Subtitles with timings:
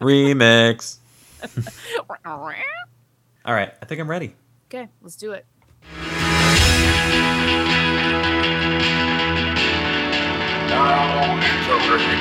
[0.00, 0.96] Remix.
[3.44, 4.34] All right, I think I'm ready.
[4.68, 5.46] Okay, let's do it.
[10.68, 12.20] Now introducing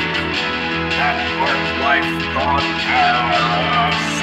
[0.97, 4.19] that work life podcast.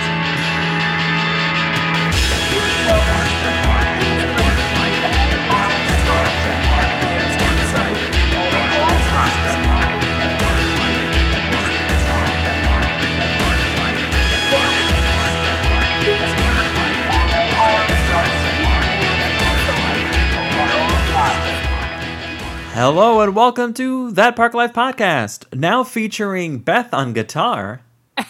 [22.76, 25.46] Hello and welcome to That Park Life podcast.
[25.58, 27.80] Now featuring Beth on guitar.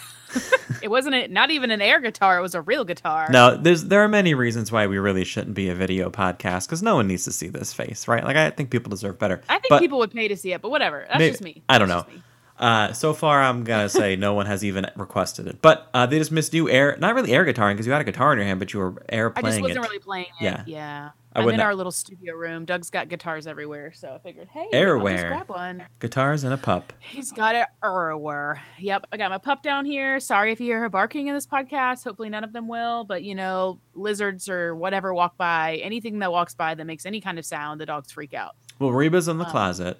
[0.81, 3.27] It wasn't a, not even an air guitar; it was a real guitar.
[3.29, 6.81] Now, there's there are many reasons why we really shouldn't be a video podcast because
[6.81, 8.23] no one needs to see this face, right?
[8.23, 9.41] Like I think people deserve better.
[9.49, 11.05] I think But people would pay to see it, but whatever.
[11.09, 11.61] That's maybe- just me.
[11.67, 12.05] I don't know.
[12.07, 12.21] That's.
[12.57, 16.19] Uh, so far, I'm gonna say no one has even requested it, but uh, they
[16.19, 18.47] just missed you air, not really air guitaring because you had a guitar in your
[18.47, 19.45] hand, but you were air playing.
[19.45, 19.89] I just wasn't it.
[19.89, 20.43] really playing it.
[20.43, 20.63] Yeah.
[20.65, 21.09] Yeah.
[21.37, 22.65] I I'm in our little studio room.
[22.65, 25.83] Doug's got guitars everywhere, so I figured, hey, just grab one.
[25.99, 26.91] Guitars and a pup.
[26.99, 28.61] He's got it everywhere.
[28.79, 30.19] Yep, I got my pup down here.
[30.19, 32.03] Sorry if you hear her barking in this podcast.
[32.03, 35.75] Hopefully none of them will, but you know, lizards or whatever walk by.
[35.83, 38.55] Anything that walks by that makes any kind of sound, the dogs freak out.
[38.79, 39.97] Well, Reba's in the Um, closet.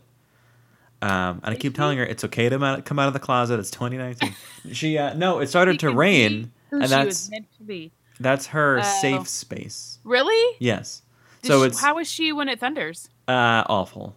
[1.02, 3.60] Um, and I keep telling her it's okay to come out of the closet.
[3.60, 4.34] It's 2019.
[4.74, 7.92] she uh, no, it started to rain, and she that's was meant to be.
[8.20, 8.98] that's her Oh.
[9.02, 10.00] safe space.
[10.04, 10.56] Really?
[10.60, 11.04] Yes.
[11.42, 13.10] Did so she- it's how is she when it thunders?
[13.28, 14.16] uh, awful.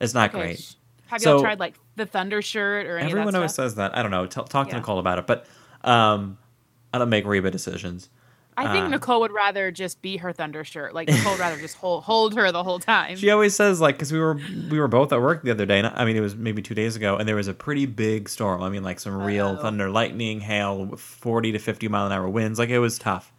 [0.00, 0.74] It's not Okay, great.
[1.06, 3.96] Have So- y'all tried like the thunder shirt or Everyone always says that.
[3.96, 4.26] I don't know.
[4.26, 4.78] T- talk to Yeah.
[4.78, 5.46] Nicole about it, but
[5.82, 6.38] um,
[6.92, 8.08] I don't make Reba decisions.
[8.56, 10.94] I think uh, Nicole would rather just be her thunder shirt.
[10.94, 13.16] Like Nicole would rather just hold hold her the whole time.
[13.16, 14.34] She always says like because we were
[14.70, 15.78] we were both at work the other day.
[15.80, 18.28] And I mean, it was maybe two days ago, and there was a pretty big
[18.28, 18.62] storm.
[18.62, 19.62] I mean, like some real Oh.
[19.62, 22.58] thunder, lightning, hail, forty to fifty mile an hour winds.
[22.60, 23.32] Like it was tough.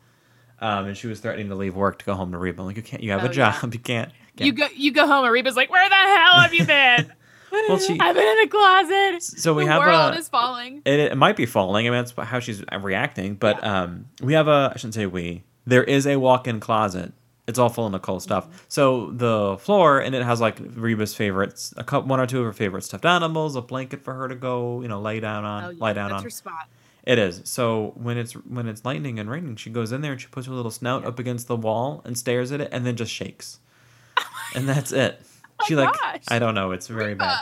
[0.59, 2.61] Um, and she was threatening to leave work to go home to Reba.
[2.61, 3.03] I'm like, you can't.
[3.03, 3.59] You have Oh, a yeah.
[3.61, 3.73] job.
[3.73, 4.11] You can't.
[4.37, 7.11] you go you go home and Reba's like, Where the hell have you been?
[7.51, 9.23] Well, she- I've been in the closet.
[9.23, 10.81] So we the have world a- is falling.
[10.85, 11.87] It, it might be falling.
[11.87, 13.35] I mean, that's how she's reacting.
[13.35, 14.71] But um, we have a.
[14.73, 15.43] I shouldn't say we.
[15.65, 17.13] There is a walk-in closet.
[17.47, 18.47] It's all full of Nicole stuff.
[18.47, 18.57] Mm-hmm.
[18.69, 22.45] So the floor and it has like Reba's favorites, a couple, one or two of
[22.45, 25.63] her favorite stuffed animals, a blanket for her to go, you know, lay down on,
[25.63, 26.23] Oh, yeah, lie down that's on.
[26.23, 26.67] her spot.
[27.05, 27.41] It is.
[27.45, 30.47] So when it's when it's lightning and raining, she goes in there and she puts
[30.47, 33.59] her little snout up against the wall and stares at it and then just shakes.
[34.17, 34.23] Oh
[34.59, 35.21] and that's it.
[35.59, 36.23] Oh she like Oh gosh.
[36.29, 36.71] I don't know.
[36.71, 37.37] It's very bad.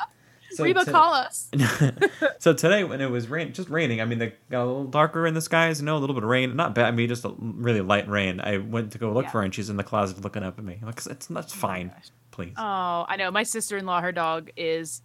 [0.51, 1.49] So Reba, to- call us.
[2.39, 4.01] so today when it was rain, just raining.
[4.01, 5.79] I mean, they got a little darker in the skies.
[5.79, 6.55] You know, a little bit of rain.
[6.55, 6.85] Not bad.
[6.85, 8.39] I mean, just a really light rain.
[8.39, 9.31] I went to go look Yeah.
[9.31, 10.77] for her, and she's in the closet looking up at me.
[10.79, 11.87] I'm like, it's that's oh fine.
[11.87, 12.09] gosh.
[12.29, 12.53] Please.
[12.55, 13.31] Oh, I know.
[13.31, 15.01] My sister in law, her dog is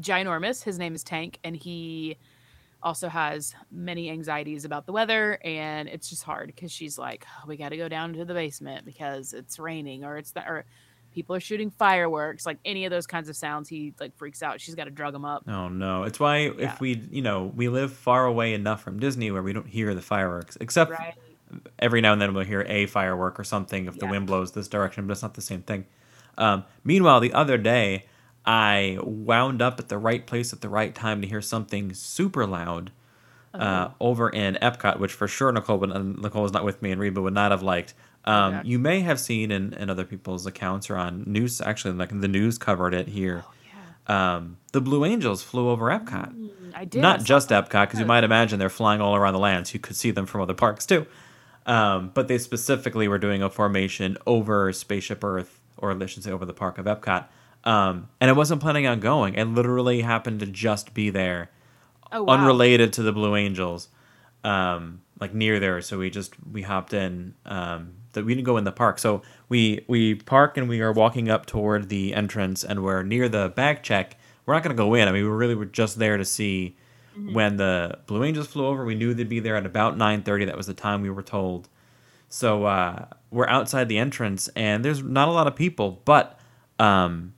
[0.00, 0.62] ginormous.
[0.62, 2.16] His name is Tank, and he
[2.86, 5.38] also has many anxieties about the weather.
[5.44, 8.32] And it's just hard because she's like, oh, we got to go down to the
[8.32, 10.64] basement because it's raining or it's the, or
[11.12, 12.46] people are shooting fireworks.
[12.46, 14.60] Like any of those kinds of sounds, he like freaks out.
[14.60, 15.42] She's got to drug him up.
[15.48, 16.04] Oh no!
[16.04, 16.52] It's why Yeah.
[16.72, 19.92] if we, you know, we live far away enough from Disney where we don't hear
[19.94, 21.14] the fireworks, except Right.
[21.80, 24.68] every now and then we'll hear a firework or something if the wind blows this
[24.68, 25.86] direction, but it's not the same thing.
[26.38, 28.04] Um, meanwhile, the other day,
[28.46, 32.46] I wound up at the right place at the right time to hear something super
[32.46, 32.92] loud
[33.52, 36.90] uh, over in Epcot, which for sure Nicole would, uh, Nicole was not with me
[36.92, 37.94] and Reba would not have liked.
[38.24, 38.62] Um, Yeah.
[38.64, 42.28] You may have seen in, in other people's accounts or on news, actually, like the
[42.28, 43.44] news covered it here.
[43.46, 43.52] Oh,
[44.08, 44.36] yeah.
[44.36, 47.00] Um, the Blue Angels flew over Epcot Mm, I did.
[47.00, 47.64] Not saw just that.
[47.70, 50.10] Epcot, because you might imagine they're flying all around the land, so you could see
[50.10, 51.06] them from other parks too.
[51.64, 56.30] Um, but they specifically were doing a formation over Spaceship Earth, or I should say
[56.30, 57.24] over the park of Epcot.
[57.66, 59.38] Um, and I wasn't planning on going.
[59.38, 61.50] I literally happened to just be there,
[62.12, 62.34] Oh, wow.
[62.34, 63.88] unrelated to the Blue Angels,
[64.44, 65.80] um, like near there.
[65.82, 67.34] So we just we hopped in.
[67.44, 68.98] Um, that we didn't go in the park.
[68.98, 73.28] So we we park and we are walking up toward the entrance, and we're near
[73.28, 74.16] the bag check.
[74.46, 75.06] We're not going to go in.
[75.08, 76.76] I mean, we really were just there to see
[77.32, 78.84] when the Blue Angels flew over.
[78.86, 80.44] We knew they'd be there at about nine thirty.
[80.46, 81.68] That was the time we were told.
[82.28, 86.38] So uh, we're outside the entrance, and there's not a lot of people, but
[86.78, 87.34] um,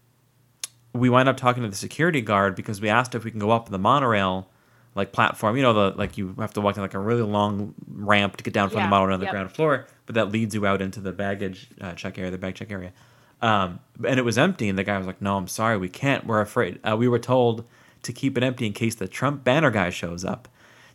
[0.92, 3.50] we wind up talking to the security guard because we asked if we can go
[3.50, 4.48] up the monorail
[4.94, 5.56] like platform.
[5.56, 8.44] You know, the like you have to walk in like a really long ramp to
[8.44, 9.32] get down from Yeah, the monorail to the yep.
[9.32, 12.54] ground floor, but that leads you out into the baggage uh, check area, the bag
[12.54, 12.92] check area.
[13.40, 16.26] Um, and it was empty, and the guy was like, "No, I'm sorry, we can't.
[16.26, 16.80] We're afraid.
[16.82, 17.64] Uh, we were told
[18.02, 20.48] to keep it empty in case the Trump banner guy shows up."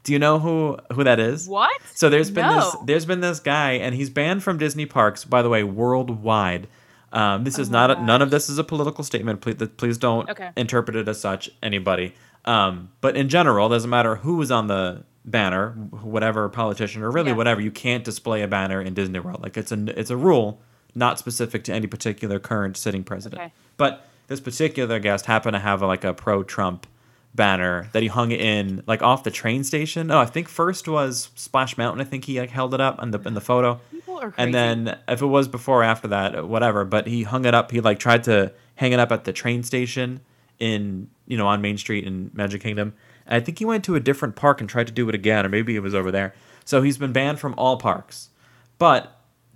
[0.04, 1.48] Do you know who who that is?
[1.48, 1.72] What?
[1.94, 5.24] So there's been this there's been this guy, and he's banned from Disney parks.
[5.24, 6.68] By the way, worldwide.
[7.14, 9.40] Um, this is Oh not a, none of this is a political statement.
[9.42, 10.50] Please, please don't Okay.
[10.58, 11.50] interpret it as such.
[11.62, 12.14] Anybody.
[12.46, 15.70] Um, but in general, doesn't matter who is on the banner,
[16.02, 17.38] whatever politician or really Yeah.
[17.38, 19.42] whatever, you can't display a banner in Disney World.
[19.42, 20.60] Like it's a it's a rule,
[20.96, 23.42] not specific to any particular current sitting president.
[23.42, 23.54] Okay.
[23.78, 26.88] But this particular guest happened to have a, like a pro Trump
[27.36, 30.12] banner that he hung in like off the train station.
[30.12, 32.02] Oh, I think first was Splash Mountain.
[32.02, 33.80] I think he like held it up in the in the photo.
[34.14, 34.46] People are crazy.
[34.46, 36.86] And then if it was before or after that, whatever.
[36.86, 37.72] But he hung it up.
[37.72, 40.22] He like tried to hang it up at the train station
[40.60, 42.94] in you know on Main Street in Magic Kingdom.
[43.26, 45.46] And I think he went to a different park and tried to do it again,
[45.46, 46.34] or maybe it was over there.
[46.66, 48.30] So he's been banned from all parks.
[48.78, 49.13] But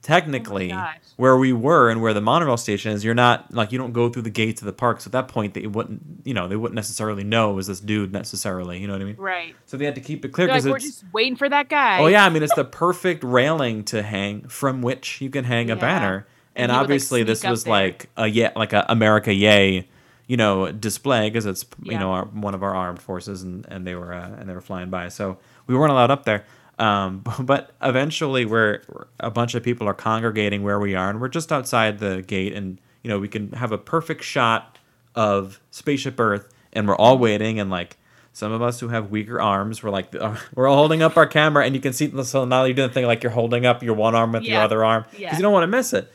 [0.07, 0.99] technically, gosh.
[1.17, 4.07] where we were and where the monorail station is, you're not like you don't go
[4.07, 5.01] through the gates of the park.
[5.01, 7.81] So at that point, they wouldn't you know they wouldn't necessarily know it was this
[7.81, 8.79] dude necessarily.
[8.79, 9.17] You know what I mean?
[9.17, 9.55] right.
[9.65, 11.67] So they had to keep it clear They're like, because we're just waiting for that
[11.67, 11.99] guy.
[11.99, 15.69] Oh yeah, I mean it's the perfect railing to hang from which you can hang
[15.69, 16.25] a banner.
[16.55, 17.71] And And, he would, like, obviously this was there.
[17.71, 19.89] like a yeah, like a America Yay,
[20.25, 23.85] you know, display because it's you know our, one of our armed forces and and
[23.85, 25.09] they were uh, and they were flying by.
[25.09, 25.37] So
[25.67, 26.45] we weren't allowed up there.
[26.79, 28.81] Um, but eventually we're
[29.19, 32.53] a bunch of people are congregating where we are and we're just outside the gate
[32.53, 34.77] and you know we can have a perfect shot
[35.15, 37.97] of spaceship Earth and we're all waiting and like
[38.33, 40.13] some of us who have weaker arms, we're like,
[40.55, 42.11] we're all holding up our camera, and you can see.
[42.23, 44.61] So now you're doing the thing like you're holding up your one arm with your
[44.61, 45.35] other arm because Yeah.
[45.35, 46.13] you don't want to miss it.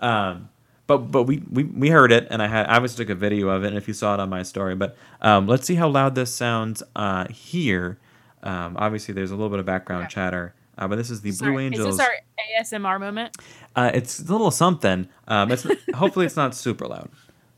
[0.00, 0.48] Um,
[0.88, 3.50] but but we, we we heard it, and I had I obviously took a video
[3.50, 3.68] of it.
[3.68, 6.34] And if you saw it on my story, but um, let's see how loud this
[6.34, 7.98] sounds uh, here.
[8.42, 10.14] Um, obviously, there's a little bit of background Okay.
[10.14, 11.88] chatter, uh, but this is the Sorry, Blue Angels.
[11.88, 13.36] Is this our ASMR moment?
[13.76, 15.08] uh, it's a little something.
[15.28, 17.10] Um, it's hopefully it's not super loud.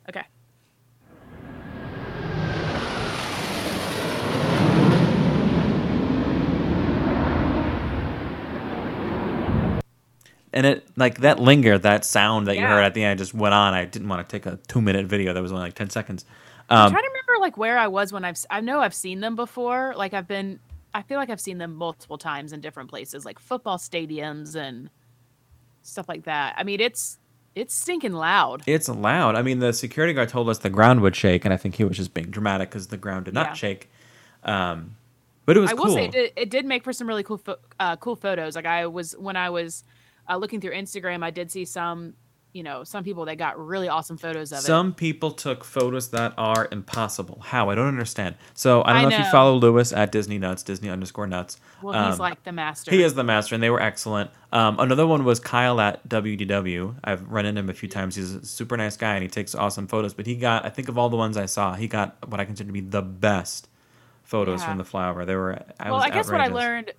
[0.08, 0.24] Okay.
[10.54, 13.54] and it like that linger, that sound that you heard at the end just went
[13.54, 13.72] on.
[13.72, 16.24] I didn't want to take a two minute video that was only like ten seconds.
[16.68, 19.20] I'm Um, trying to remember like where I was when I've I know I've seen
[19.20, 19.94] them before.
[19.96, 20.60] Like I've been
[20.94, 24.90] I feel like I've seen them multiple times in different places, like football stadiums and
[25.82, 26.54] stuff like that.
[26.56, 27.18] I mean, it's
[27.54, 28.62] it's stinking loud.
[28.66, 29.34] it's loud.
[29.36, 31.84] I mean, the security guard told us the ground would shake, and I think he
[31.84, 33.52] was just being dramatic because the ground did not Yeah.
[33.54, 33.90] shake.
[34.44, 34.96] Um,
[35.44, 35.86] but it was I cool.
[35.86, 38.54] will say it did, it did make for some really cool pho- uh, cool photos.
[38.56, 39.84] Like I was when I was
[40.30, 42.14] uh, looking through Instagram, I did see some,
[42.52, 44.62] you know, some people that got really awesome photos of it.
[44.62, 47.40] Some people took photos that are impossible.
[47.42, 47.70] How?
[47.70, 48.34] I don't understand.
[48.54, 51.58] So I don't I know, if you follow Lewis at Disney Nuts, Disney underscore Nuts.
[51.80, 52.90] Well, he's Um, like the master.
[52.90, 54.30] He is the master, and they were excellent.
[54.52, 56.96] Um, another one was Kyle at WDW.
[57.02, 58.16] I've run into him a few times.
[58.16, 60.12] He's a super nice guy, and he takes awesome photos.
[60.12, 62.44] But he got, I think, of all the ones I saw, he got what I
[62.44, 63.68] consider to be the best
[64.24, 64.68] photos Yeah.
[64.68, 65.24] from the flower.
[65.24, 65.62] They were.
[65.80, 66.92] I well, was I guess what I learned.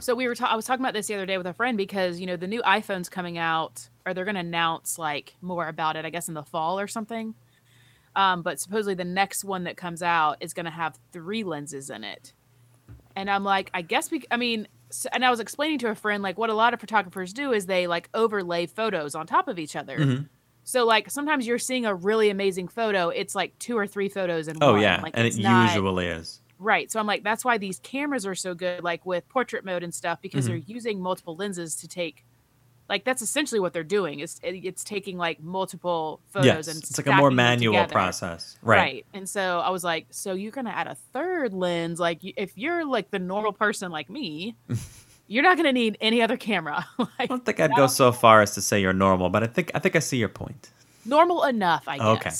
[0.00, 0.34] So we were.
[0.34, 2.36] Ta- I was talking about this the other day with a friend because you know
[2.36, 6.04] the new iPhone's coming out, or they're going to announce like more about it.
[6.04, 7.34] I guess in the fall or something.
[8.16, 11.90] Um, but supposedly the next one that comes out is going to have three lenses
[11.90, 12.32] in it,
[13.16, 14.22] and I'm like, I guess we.
[14.30, 16.80] I mean, s and I was explaining to a friend like what a lot of
[16.80, 19.98] photographers do is they like overlay photos on top of each other.
[19.98, 20.28] Mhm.
[20.62, 23.08] So like sometimes you're seeing a really amazing photo.
[23.08, 24.80] It's like two or three photos in Oh one.
[24.82, 26.40] yeah, like, and it not- usually is.
[26.60, 26.90] Right.
[26.90, 29.92] So I'm like, that's why these cameras are so good, like with portrait mode and
[29.92, 30.48] stuff, because Mhm.
[30.48, 32.24] they're using multiple lenses to take.
[32.88, 34.20] Like that's essentially what they're doing.
[34.20, 38.58] Is it's taking like multiple photos Yes, and it's like a more manual process.
[38.62, 38.76] Right.
[38.78, 39.06] Right.
[39.14, 41.98] And so I was like, so you're gonna add a third lens?
[41.98, 44.54] Like if you're like the normal person like me,
[45.28, 46.86] you're not gonna need any other camera.
[47.18, 49.70] I don't think I'd go so far as to say you're normal, but I think
[49.74, 50.70] I think I see your point.
[51.06, 52.06] normal enough, I guess.
[52.06, 52.30] Okay.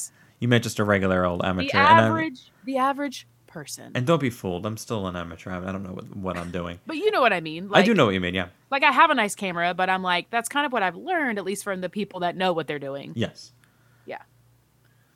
[0.40, 1.78] You meant just a regular old The amateur.
[1.78, 3.92] and, I'm- average, the average person.
[3.94, 4.66] and don't be fooled.
[4.66, 5.50] I'm still an amateur.
[5.50, 6.78] I don't know what, what I'm doing.
[6.86, 7.70] but you know what I mean.
[7.72, 8.34] I do know what you mean.
[8.34, 8.48] Yeah.
[8.70, 11.38] like I have a nice camera, but I'm like that's kind of what I've learned,
[11.38, 13.12] at least from the people that know what they're doing.
[13.14, 13.52] Yes.
[14.04, 14.18] Yeah.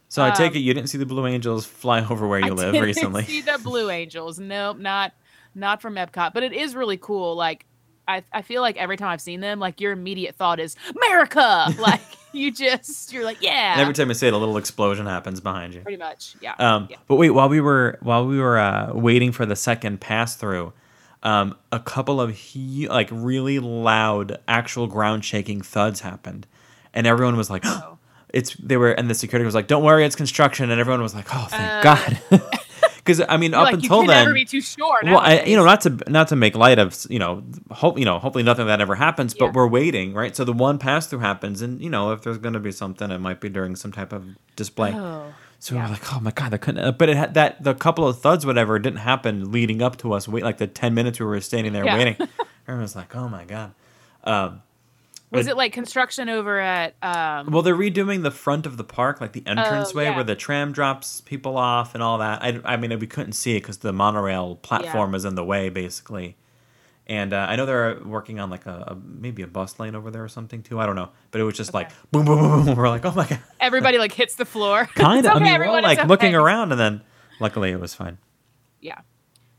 [0.09, 2.47] So I take Um, it you didn't see the Blue Angels fly over where you
[2.47, 3.25] I live didn't recently.
[3.25, 4.38] See the Blue Angels?
[4.38, 5.12] Nope, not
[5.54, 7.35] not from Epcot, but it is really cool.
[7.35, 7.66] Like
[8.08, 11.72] I, I feel like every time I've seen them, like your immediate thought is America.
[11.78, 12.00] like
[12.32, 15.40] you just you're like yeah, And every time I say it, a little explosion happens
[15.40, 15.80] behind you.
[15.82, 16.54] pretty much yeah.
[16.58, 16.96] Um, yeah.
[17.06, 20.72] But wait, while we were while we were uh, waiting for the second pass through,
[21.22, 26.46] um, a couple of hu- like really loud, actual ground shaking thuds happened,
[26.94, 27.98] and everyone was like, Oh.
[28.32, 31.14] "It's." They were, and the security was like, "Don't worry, it's construction," and everyone was
[31.14, 32.20] like, "Oh, thank Uh, God,"
[32.97, 35.00] because I mean, You're up like, until then, never be too sure.
[35.04, 38.04] well, I, you know, not to not to make light of you know, hope you
[38.04, 39.35] know, hopefully nothing of that ever happens.
[39.35, 39.52] But Yeah.
[39.52, 40.35] we're waiting, right?
[40.35, 43.11] So the one pass through happens, and you know, if there's going to be something,
[43.11, 44.25] it might be during some type of
[44.56, 44.92] display.
[44.94, 45.87] Oh, So we yeah.
[45.87, 46.99] we're like, oh my god, that couldn't.
[46.99, 50.28] But it had that the couple of thuds, whatever, didn't happen leading up to us.
[50.28, 51.97] Wait, like the ten minutes we were standing there Yeah.
[51.97, 52.16] waiting.
[52.68, 53.73] Everyone's like, oh my god.
[54.25, 54.62] Um,
[55.30, 59.20] Was it like construction over at um Well, they're redoing the front of the park,
[59.20, 60.14] like the entranceway Oh, yeah.
[60.14, 62.42] where the tram drops people off and all that.
[62.42, 65.68] I, I mean, we couldn't see it because the monorail platform is in the way,
[65.68, 66.37] basically.
[67.06, 70.11] And uh, I know they're working on like a, a maybe a bus lane over
[70.11, 70.78] there or something too.
[70.78, 72.76] I don't know, but it was just like boom, boom, boom, boom.
[72.76, 74.85] We're like, oh my god, everybody like hits the floor?
[74.94, 75.32] kind of.
[75.35, 77.00] I mean, we're all like looking around, and then
[77.40, 78.18] luckily it was fine.
[78.80, 79.00] Yeah.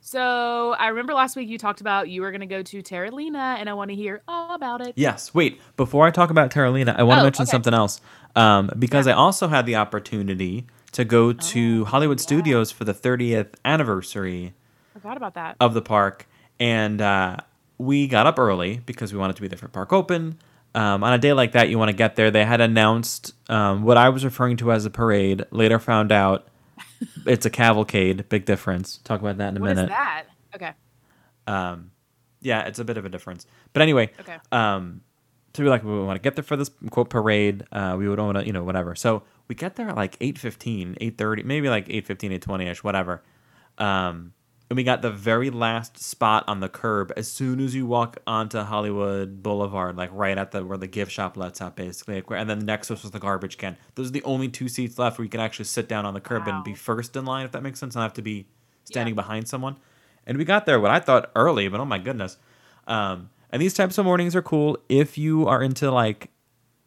[0.10, 3.70] So I remember last week you talked about you were gonna go to Terralina and
[3.70, 4.94] I want to hear all about it.
[4.96, 5.36] Yes.
[5.36, 5.62] Wait.
[5.78, 7.52] Before I talk about Terralina, I want to Oh, mention okay.
[7.52, 8.02] something else.
[8.36, 12.24] Um, because I also had the opportunity to go to Oh, Hollywood yeah.
[12.24, 14.56] Studios for the 30th anniversary
[14.94, 15.58] Forgot about that.
[15.60, 16.28] of the park,
[16.60, 17.38] and uh,
[17.78, 20.40] we got up early because we wanted to be there for park open.
[20.74, 22.32] Um, on a day like that, you want to get there.
[22.32, 25.46] They had announced um, what I was referring to as a parade.
[25.52, 26.48] Later, found out
[27.26, 28.28] it's a cavalcade.
[28.30, 28.98] Big difference.
[29.04, 29.90] Talk about that in a What is minute.
[29.90, 30.24] that?
[30.56, 30.72] Okay.
[31.48, 31.92] Um,
[32.42, 33.46] yeah, it's a bit of a difference.
[33.74, 34.38] But anyway, Okay.
[34.52, 35.02] um,
[35.54, 37.64] so we're like, we want to get there for this quote parade.
[37.72, 38.96] Uh, we would want to, you know, whatever.
[38.96, 43.24] So we get there at like 8.15, 8.30, maybe like 8.15, 8.20ish, whatever.
[43.78, 44.34] Um,
[44.70, 48.18] and we got the very last spot on the curb as soon as you walk
[48.28, 52.22] onto Hollywood Boulevard, like right at the where the gift shop lets up, basically.
[52.38, 53.78] And then the next was the garbage can.
[53.96, 56.22] Those are the only two seats left where you can actually sit down on the
[56.22, 58.48] curb and be first in line, if that makes sense, not have to be
[58.84, 59.22] standing Yeah.
[59.22, 59.78] behind someone.
[60.28, 62.38] And we got there what I thought early, but oh my goodness.
[62.86, 66.30] Um, and these types of mornings are cool if you are into like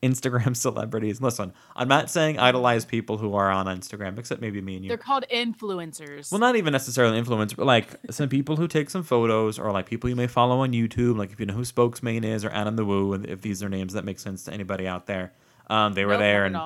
[0.02, 1.20] Instagram celebrities.
[1.20, 4.88] Listen, I'm not saying idolize people who are on Instagram, except maybe me and you.
[4.88, 6.30] They're called influencers.
[6.30, 9.86] Well, not even necessarily influencers, but like some people who take some photos, or like
[9.86, 12.76] people you may follow on YouTube, like if you know who Spokesman is or Adam
[12.76, 15.32] the Woo, and if these are names that make sense to anybody out there.
[15.70, 16.58] Um, they were Nope, there, and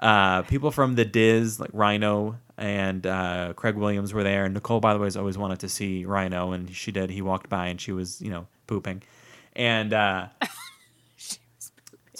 [0.00, 4.44] uh, people from the Diz, like Rhino and uh, Craig Williams, were there.
[4.44, 7.10] And Nicole, by the way, has always wanted to see Rhino, and she did.
[7.10, 9.02] He walked by, and she was, you know, pooping,
[9.54, 9.92] and.
[9.92, 10.26] Uh,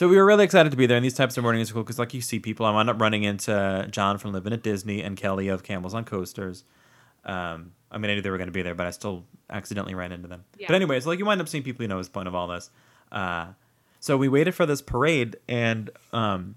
[0.00, 1.82] so we were really excited to be there, and these types of mornings are cool
[1.82, 2.64] because, like, you see people.
[2.64, 6.06] I wound up running into John from Living at Disney and Kelly of Campbell's on
[6.06, 6.64] Coasters.
[7.26, 9.94] Um, I mean, I knew they were going to be there, but I still accidentally
[9.94, 10.44] ran into them.
[10.56, 10.68] Yeah.
[10.68, 12.70] But anyways, like, you wind up seeing people you know is point of all this.
[13.12, 13.48] Uh,
[13.98, 16.54] so we waited for this parade, and um,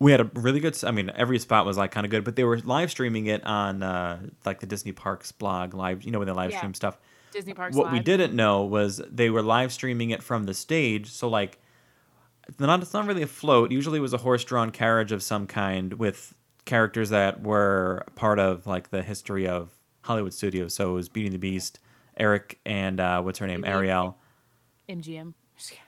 [0.00, 0.76] we had a really good.
[0.82, 3.46] I mean, every spot was like kind of good, but they were live streaming it
[3.46, 6.02] on uh, like the Disney Parks blog live.
[6.02, 6.58] You know, when they live Yeah.
[6.58, 6.98] stream stuff
[7.30, 7.76] Disney Parks.
[7.76, 11.08] what we didn't know was they were live streaming it from the stage.
[11.08, 11.60] So like,
[12.58, 13.70] not it's not really a float.
[13.70, 16.34] Usually, it was a horse-drawn carriage of some kind with
[16.64, 19.70] characters that were part of like the history of
[20.02, 20.74] Hollywood studios.
[20.74, 21.78] So it was Beauty and the Beast,
[22.16, 24.16] Eric, and uh, what's her name, Ariel.
[24.88, 25.34] MGM.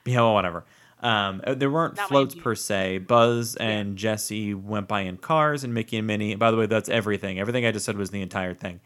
[0.05, 0.65] Yeah, well, whatever.
[1.01, 2.99] Um, uh, there weren't Not floats per se.
[2.99, 6.35] Buzz and Jesse went by in cars, and Mickey and Minnie.
[6.37, 7.39] By the way, that's everything.
[7.39, 8.81] Everything I just said was the entire thing.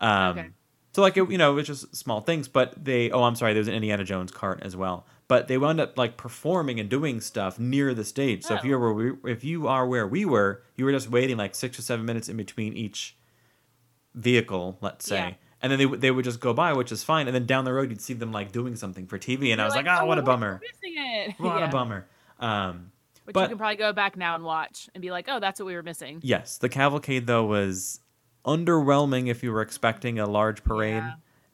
[0.00, 0.48] Um, Okay.
[0.94, 3.10] So like it, you know, it was just small things, but they.
[3.10, 3.54] Oh, I'm sorry.
[3.54, 6.90] There was an Indiana Jones cart as well, but they wound up like performing and
[6.90, 8.42] doing stuff near the stage.
[8.42, 8.66] So if Oh.
[8.66, 11.78] you're where we, if you are where we were, you were just waiting like six
[11.78, 13.16] or seven minutes in between each
[14.14, 15.16] vehicle, let's say.
[15.16, 15.34] Yeah.
[15.62, 17.28] And then they, would- they would just go by, which is fine.
[17.28, 19.64] And then down the road, you'd see them like doing something for TV, and I
[19.64, 20.60] You're was like, oh, what a bummer.
[20.60, 21.34] Missing it.
[21.38, 21.68] What Yeah.
[21.68, 22.06] a bummer.
[22.38, 22.92] Um,
[23.24, 25.58] But, But- you can probably go back now and watch and be like, oh, that's
[25.60, 26.18] what we were missing.
[26.22, 28.00] yes, the cavalcade though was
[28.44, 31.04] underwhelming if you were expecting a large parade.
[31.04, 31.12] Yeah.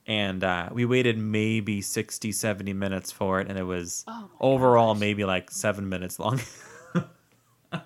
[0.09, 4.95] And uh, we waited maybe 60, 70 minutes for it, and it was Oh overall
[4.95, 5.01] gosh.
[5.01, 6.41] maybe like seven minutes long.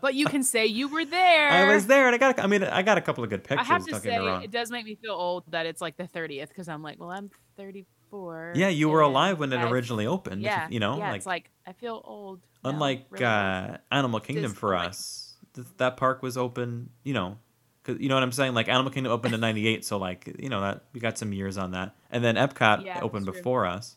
[0.00, 1.49] But you can say you were there.
[1.50, 2.38] I was there, and I got.
[2.38, 4.71] I mean, I got a couple of good pictures I have to say, it does
[4.71, 8.52] make me feel old that it's like the 30th because I'm like, well, I'm 34.
[8.55, 10.43] Yeah, you were alive when it I've- originally opened.
[10.43, 12.41] you- Yeah, you know, yeah, like it's like I feel old.
[12.62, 16.91] unlike really uh, Animal Kingdom for us, th- that park was open.
[17.02, 17.38] You know,
[17.85, 18.55] cause you know what I'm saying.
[18.55, 21.59] Like Animal Kingdom opened in '98, so like you know that we got some years
[21.59, 23.97] on that, and then Epcot Yeah, opened before us.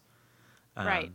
[0.78, 1.08] Right.
[1.08, 1.14] Um,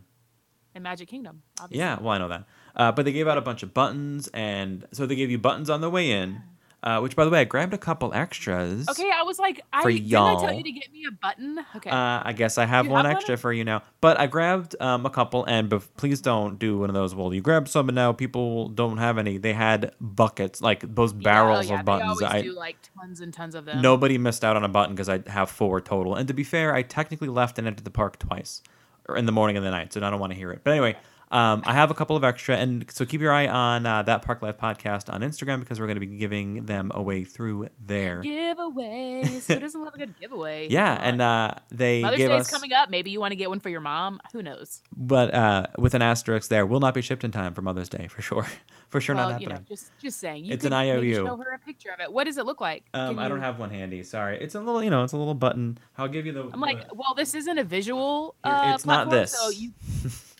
[0.73, 1.41] in Magic Kingdom.
[1.59, 1.79] Obviously.
[1.79, 2.45] Yeah, well, I know that.
[2.75, 5.69] Uh, but they gave out a bunch of buttons, and so they gave you buttons
[5.69, 6.41] on the way in.
[6.83, 8.89] Uh, which, by the way, I grabbed a couple extras.
[8.89, 10.41] Okay, I was like, I For didn't I y'all.
[10.41, 11.59] tell you to get me a button.
[11.75, 11.91] Okay.
[11.91, 13.17] Uh, I guess I have You one have one?
[13.17, 13.83] extra for you now.
[14.01, 17.13] But I grabbed um, a couple, and bef- please don't do one of those.
[17.13, 19.37] Well, you grab some, and now people don't have any.
[19.37, 22.17] They had buckets, like those Yeah, oh, barrels yeah, of buttons.
[22.17, 23.79] They always I do like tons and tons of them.
[23.79, 26.15] nobody missed out on a button because I have four total.
[26.15, 28.63] And to be fair, I technically left and entered the park twice,
[29.07, 30.61] or in the morning and the night, so I don't want to hear it.
[30.63, 30.95] But anyway.
[31.31, 34.21] Um, I have a couple of extra, and so keep your eye on uh, that
[34.21, 38.21] Park Life podcast on Instagram because we're going to be giving them away through there.
[38.21, 39.47] giveaways.
[39.47, 40.67] Who doesn't love a good giveaway?
[40.71, 42.89] Yeah, and uh, they Mother's gave Day's us, coming up.
[42.89, 44.19] Maybe you want to get one for your mom.
[44.33, 44.81] Who knows?
[44.95, 48.07] but uh, with an asterisk there, will not be shipped in time for Mother's Day
[48.07, 48.45] for sure.
[48.89, 49.65] for sure, well, not you happening.
[49.69, 50.45] know, just just saying.
[50.45, 51.15] You It's an IOU.
[51.15, 52.11] Show her a picture of it.
[52.11, 52.83] What does it look like?
[52.93, 54.03] um, Can I don't have one handy.
[54.03, 55.77] Sorry, it's a little, you know, it's a little button.
[55.97, 56.49] I'll give you the.
[56.51, 58.35] I'm like, well, this isn't a visual.
[58.43, 59.31] Uh, it's not this.
[59.31, 59.71] So you,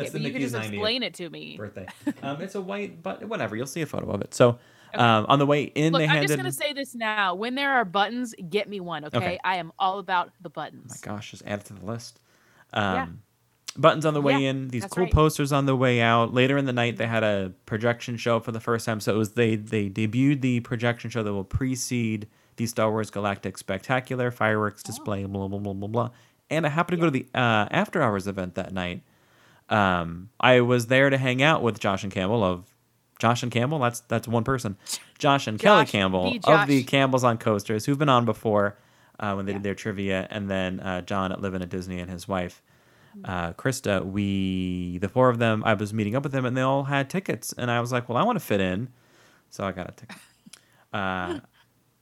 [0.00, 1.56] That's but the you can just 90th explain it to me.
[1.56, 1.86] birthday.
[2.22, 3.56] Um, it's a white, but whatever.
[3.56, 4.34] You'll see a photo of it.
[4.34, 4.58] So,
[4.94, 6.28] um, on the way in, Look, they I'm handed.
[6.28, 7.34] just gonna say this now.
[7.34, 9.16] When there are buttons, get me one, okay?
[9.16, 9.38] Okay.
[9.44, 11.00] I am all about the Oh buttons.
[11.04, 12.20] my gosh, just add it to the list.
[12.72, 13.06] Um, Yeah.
[13.76, 14.68] Buttons on the way Yeah, in.
[14.68, 15.12] These cool right.
[15.12, 16.34] posters on the way out.
[16.34, 18.98] Later in the night, they had a projection show for the first time.
[18.98, 22.26] So it was they they debuted the projection show that will precede
[22.56, 25.22] the Star Wars Galactic Spectacular fireworks display.
[25.24, 26.10] Blah blah blah blah blah.
[26.50, 29.02] And I happened to go to the uh, after hours event that night.
[29.70, 32.64] Um, I was there to hang out with Josh and Campbell of
[33.18, 33.78] Josh and Campbell.
[33.80, 34.76] That's that's one person.
[35.18, 38.78] Josh and Kelly Campbell the of the Campbells on Coasters, who've been on before
[39.20, 39.58] uh, when they Yeah.
[39.58, 42.62] did their trivia, and then uh, John at Living at Disney and his wife,
[43.24, 44.04] uh, Krista.
[44.06, 45.62] We the four of them.
[45.66, 48.08] I was meeting up with them, and they all had tickets, and I was like,
[48.08, 48.88] "Well, I want to fit in,"
[49.50, 50.16] so I got a ticket.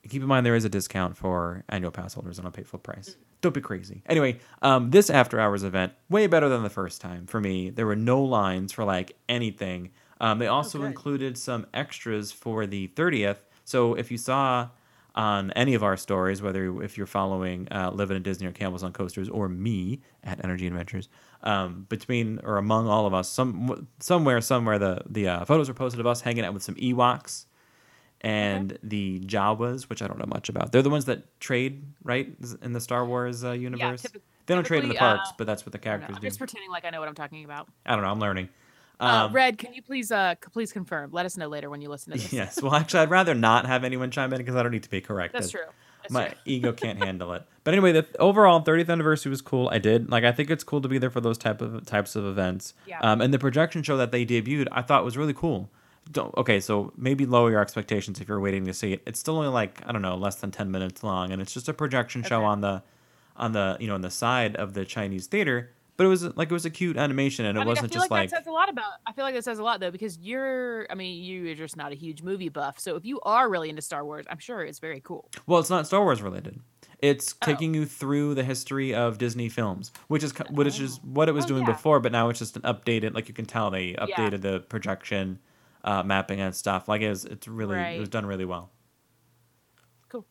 [0.08, 2.80] Keep in mind there is a discount for annual pass holders on a pay full
[2.80, 3.16] price.
[3.40, 4.02] Don't be crazy.
[4.06, 7.70] Anyway, um, this after hours event way better than the first time for me.
[7.70, 9.90] There were no lines for like anything.
[10.20, 10.86] Um, they also good.
[10.86, 13.38] included some extras for the 30th.
[13.64, 14.68] So if you saw
[15.14, 18.82] on any of our stories, whether if you're following uh, Living at Disney or Campbell's
[18.82, 21.08] on Coasters or me at Energy Adventures,
[21.42, 25.74] um, between or among all of us, some somewhere somewhere the the uh, photos were
[25.74, 27.46] posted of us hanging out with some Ewoks
[28.20, 30.72] and the Jawas, which I don't know much about.
[30.72, 32.32] They're the ones that trade, right,
[32.62, 34.02] in the Star Wars uh, universe.
[34.02, 36.20] typi- they don't trade in the typically, uh, parks, but that's what the characters I'm
[36.22, 36.26] do.
[36.28, 37.68] just pretending like I know what I'm talking about.
[37.84, 38.10] I don't know.
[38.10, 38.48] I'm learning.
[39.00, 41.10] Uh, Um, Red, can you please uh please confirm?
[41.12, 42.32] Let us know later when you listen to this.
[42.32, 42.62] yes.
[42.62, 45.00] Well, actually, I'd rather not have anyone chime in because I don't need to be
[45.00, 45.40] corrected.
[45.42, 45.60] That's true.
[46.02, 46.36] That's My true.
[46.44, 47.42] ego can't handle it.
[47.64, 49.68] But anyway, the overall 30th anniversary was cool.
[49.70, 50.24] I did like.
[50.24, 52.72] I think it's cool to be there for those type of types of events.
[52.86, 53.00] Yeah.
[53.00, 55.68] Um, and the projection show that they debuted, I thought was really cool.
[56.10, 56.60] Don't okay.
[56.60, 59.02] So maybe lower your expectations if you're waiting to see it.
[59.06, 61.68] It's still only like I don't know, less than 10 minutes long, and it's just
[61.68, 62.82] a projection show on the,
[63.36, 65.70] on the you know on the side of the Chinese theater.
[65.96, 67.88] But it was like it was a cute animation, and it I mean, wasn't I
[67.88, 68.92] feel just like, like, that says a lot about.
[69.06, 70.86] I feel like that says a lot though because you're.
[70.90, 72.78] I mean, you're just not a huge movie buff.
[72.78, 75.30] So if you are really into Star Wars, I'm sure it's very cool.
[75.46, 76.60] Well, it's not Star Wars related.
[77.00, 77.46] It's Oh.
[77.46, 81.08] taking you through the history of Disney films, which is which is oh.
[81.08, 81.72] what it was Oh, doing yeah.
[81.72, 83.14] before, but now it's just an updated.
[83.14, 85.38] Like you can tell, they updated the projection
[85.86, 86.88] uh, mapping and stuff.
[86.88, 88.70] Like it was, it's really it was done really well.
[90.08, 90.26] Cool.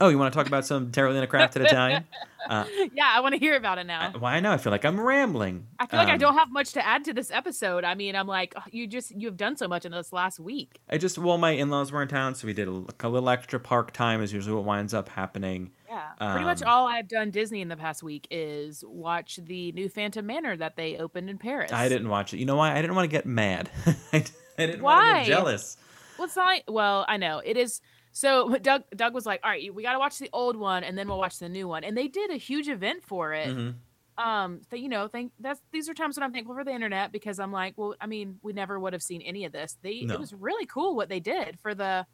[0.00, 2.04] Oh, you want to talk about some Terralina crafted Italian?
[2.46, 4.12] Uh, Yeah, I want to hear about it now.
[4.14, 4.52] I- why now?
[4.52, 5.66] I feel like I'm rambling.
[5.80, 7.84] I feel like I Um, don't have much to add to this episode.
[7.84, 10.78] I mean, I'm like, you just you have done so much in this last week.
[10.90, 13.92] I just well, my in-laws were in town, so we did a little extra park
[13.92, 14.20] time.
[14.20, 15.70] Is usually what winds up happening.
[15.88, 16.02] Yeah,
[16.32, 19.88] pretty much Um, all I've done Disney in the past week is watch the new
[19.88, 21.72] Phantom Manor that they opened in Paris.
[21.72, 22.40] I didn't watch it.
[22.40, 22.72] You know why?
[22.76, 23.70] I didn't want to get mad.
[24.12, 24.22] I
[24.58, 25.18] didn't want to Why?
[25.20, 25.78] get jealous.
[26.18, 26.60] Well, it's not.
[26.68, 27.80] Well, I know it is.
[28.14, 30.96] So Doug Doug was like, "All right, we got to watch the old one, and
[30.98, 33.54] then we'll watch the new one." And they did a huge event for it.
[33.54, 33.84] Mhm.
[34.18, 37.12] Um, that you know, think that's these are times when I'm thankful for the internet
[37.12, 39.78] because I'm like, well, I mean, we never would have seen any of this.
[39.82, 40.14] They No.
[40.14, 42.06] it was really cool what they did for the,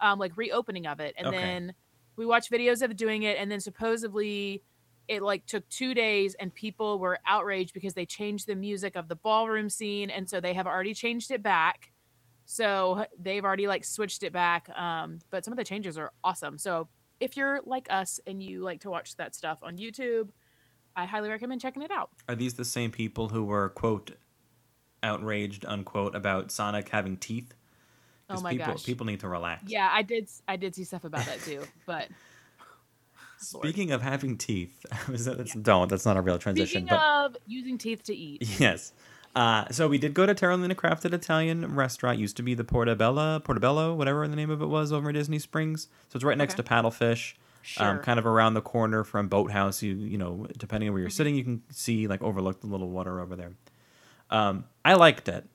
[0.00, 1.32] um, like reopening of it, and Okay.
[1.32, 1.74] then
[2.16, 4.64] we watched videos of doing it, and then supposedly.
[5.08, 9.08] It like took two days, and people were outraged because they changed the music of
[9.08, 11.93] the ballroom scene, and so they have already changed it back.
[12.44, 14.68] So they've already like switched it back.
[14.78, 16.58] Um, but some of the changes are awesome.
[16.58, 16.88] So
[17.20, 20.30] if you're like us and you like to watch that stuff on YouTube,
[20.96, 22.10] I highly recommend checking it out.
[22.28, 24.12] Are these the same people who were quote
[25.02, 27.54] outraged unquote about Sonic having teeth?
[28.30, 28.84] Oh my people, gosh.
[28.84, 29.64] People need to relax.
[29.66, 30.28] Yeah, I did.
[30.48, 31.62] I did see stuff about that too.
[31.86, 32.08] But
[33.52, 33.66] Lord.
[33.66, 35.88] Speaking of having teeth, was that, that's, don't.
[35.88, 36.86] That's not a real transition.
[36.86, 38.92] speaking but of using teeth to eat, yes.
[39.34, 42.18] Uh, so we did go to Terralina Crafted Italian restaurant.
[42.18, 45.38] Used to be the Portobello, Portobello, whatever the name of it was, over in Disney
[45.40, 45.88] Springs.
[46.08, 46.62] So it's right next Okay.
[46.62, 47.34] to Paddlefish.
[47.78, 49.82] Um, kind of around the corner from Boathouse.
[49.82, 51.16] You you know, depending on where you're Mm-hmm.
[51.16, 53.52] sitting, you can see like overlook the little water over there.
[54.30, 55.46] Um, I liked it.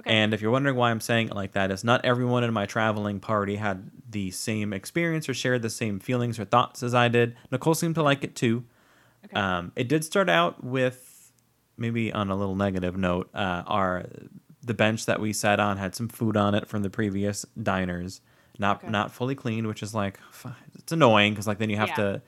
[0.00, 2.52] okay, And if you're wondering why I'm saying it like that, is not everyone in
[2.52, 6.92] my traveling party had the same experience or shared the same feelings or thoughts as
[6.94, 7.36] I did.
[7.52, 8.64] Nicole seemed to like it too.
[9.24, 9.38] Okay.
[9.38, 11.17] Um, it did start out with
[11.78, 13.28] maybe on a little negative note.
[13.34, 14.04] Uh, our
[14.62, 18.20] the bench that we sat on had some food on it from the previous diners,
[18.58, 18.90] not Okay.
[18.90, 20.18] not fully cleaned, which is like
[20.74, 21.94] it's annoying because like then you have Yeah.
[21.96, 22.22] to.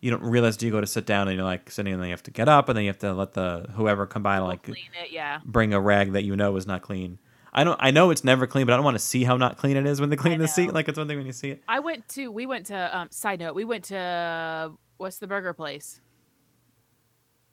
[0.00, 2.08] You don't realize do you go to sit down and you're like sitting and then
[2.08, 4.36] you have to get up and then you have to let the whoever come by
[4.38, 5.10] like clean it.
[5.12, 7.18] Yeah, bring a rag that you know is not clean.
[7.54, 7.78] I don't.
[7.80, 9.86] I know it's never clean, but I don't want to see how not clean it
[9.86, 10.74] is when they clean the seat.
[10.74, 11.62] Like it's one thing when you see it.
[11.68, 12.30] I went to.
[12.30, 12.98] We went to.
[12.98, 16.00] Um, side note: We went to what's the burger place?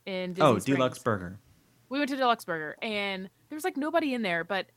[0.06, 0.66] In Disney oh, Springs.
[0.66, 1.40] deluxe burger.
[1.90, 4.68] we went to Deluxe Burger and there was like nobody in there, but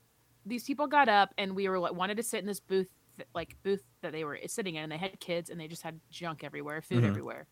[0.44, 2.88] these people got up and we were like wanted to sit in this booth
[3.34, 6.00] like booth that they were sitting in and they had kids and they just had
[6.10, 7.08] junk everywhere, food Mhm.
[7.08, 7.46] everywhere.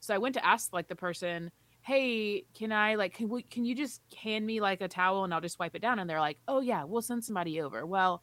[0.00, 1.50] So I went to ask like the person
[1.82, 5.34] "Hey, can I like can we, can you just hand me like a towel and
[5.34, 8.22] I'll just wipe it down?" And they're like, "Oh yeah, we'll send somebody over." Well,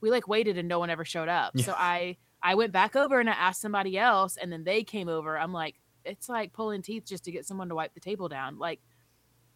[0.00, 1.52] we like waited and no one ever showed up.
[1.56, 1.64] Yeah.
[1.64, 5.08] So I I went back over and I asked somebody else, and then they came
[5.08, 5.36] over.
[5.36, 8.58] I'm like, it's like pulling teeth just to get someone to wipe the table down.
[8.58, 8.80] Like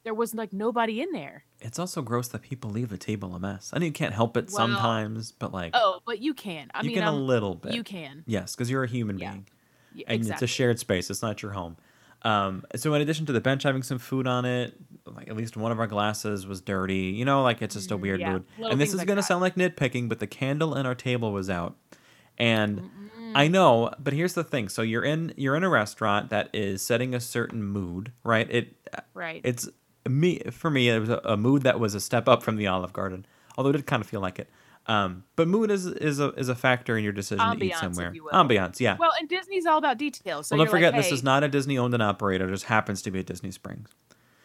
[0.04, 1.44] there was like nobody in there.
[1.60, 3.70] It's also gross that people leave a table a mess.
[3.72, 6.70] I know you can't help it Well- sometimes, but like Oh, but you can.
[6.74, 7.74] I you mean, can a I'm- little bit.
[7.74, 8.24] you can.
[8.26, 9.30] Yes, because you're a human Yeah.
[9.32, 9.46] being.
[9.94, 10.44] Yeah, and exactly.
[10.46, 11.10] it's a shared space.
[11.10, 11.76] It's not your home.
[12.22, 14.74] Um, so in addition to the bench having some food on it,
[15.06, 17.12] like at least one of our glasses was dirty.
[17.16, 18.44] You know, like it's just a Mm, weird yeah, mood.
[18.70, 19.26] And this is like gonna that.
[19.26, 21.76] sound like nitpicking, but the candle in our table was out,
[22.38, 23.10] and Mm-mm.
[23.34, 23.90] I know.
[23.98, 27.20] But here's the thing: so you're in you're in a restaurant that is setting a
[27.20, 28.48] certain mood, right?
[28.50, 28.76] It
[29.14, 29.40] right.
[29.44, 29.68] it's
[30.08, 30.88] me for me.
[30.88, 33.70] It was a, a mood that was a step up from the Olive Garden, although
[33.70, 34.48] it did kind of feel like it.
[34.86, 38.12] Um, but mood is is a is a factor in your decision to eat somewhere.
[38.32, 38.96] Ambiance, yeah.
[38.98, 40.48] well, and Disney's all about details.
[40.48, 42.48] So well, don't forget like, this is not a Disney owned and operated.
[42.48, 43.90] It just happens to be at Disney Springs.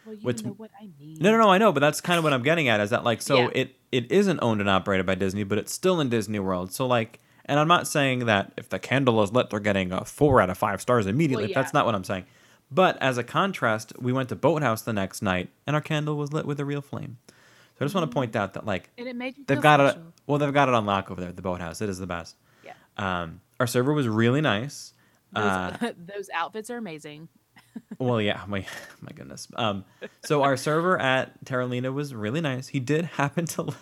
[0.06, 1.18] Well, you what's- know what I mean.
[1.20, 1.50] No, no, no.
[1.50, 2.80] I know, but that's kind of what I'm getting at.
[2.80, 3.48] Is that like so Yeah.
[3.52, 6.72] it it isn't owned and operated by Disney, but it's still in Disney World.
[6.72, 7.18] So like,
[7.48, 10.50] and I'm not saying that if the candle is lit, they're getting a four out
[10.50, 11.46] of five stars immediately.
[11.46, 12.26] Well, That's not what I'm saying.
[12.70, 16.32] But as a contrast, we went to Boathouse the next night, and our candle was
[16.32, 17.16] lit with a real flame.
[17.28, 17.34] So
[17.80, 19.90] I just want to point out that like And it made they've got it.
[19.92, 20.12] special.
[20.26, 21.80] Well, they've got it on lock over there at the Boathouse.
[21.80, 22.36] It is the best.
[22.64, 22.72] Yeah.
[22.96, 24.92] Um, our server was really nice.
[25.32, 27.28] Those, Uh, those outfits are amazing.
[27.98, 28.66] well, yeah, my
[29.00, 29.48] my goodness.
[29.54, 29.84] Um,
[30.24, 32.68] so our server at Terralina was really nice.
[32.68, 33.74] He did happen to.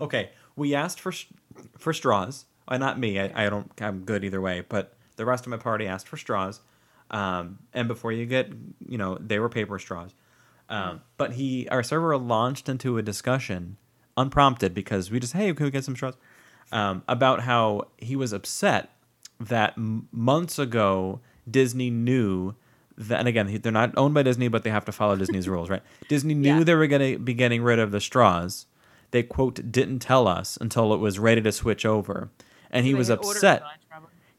[0.00, 1.26] okay, we asked for sh-
[1.78, 2.46] for straws.
[2.68, 3.20] Uh, not me.
[3.20, 3.70] I, I don't.
[3.80, 4.62] I'm good either way.
[4.68, 6.60] But the rest of my party asked for straws.
[7.10, 8.50] Um, and before you get,
[8.88, 10.12] you know, they were paper straws.
[10.68, 13.76] Um, but he, our server launched into a discussion,
[14.16, 16.16] unprompted, because we just, hey, can we get some straws?
[16.72, 18.90] Um, about how he was upset
[19.38, 22.56] that m- months ago Disney knew
[22.98, 25.70] that, and again, they're not owned by Disney, but they have to follow Disney's rules,
[25.70, 25.82] right?
[26.08, 26.64] Disney knew Yeah.
[26.64, 28.66] they were going to be getting rid of the straws.
[29.12, 32.30] They quote didn't tell us until it was ready to switch over,
[32.70, 33.62] and he was had ordered a upset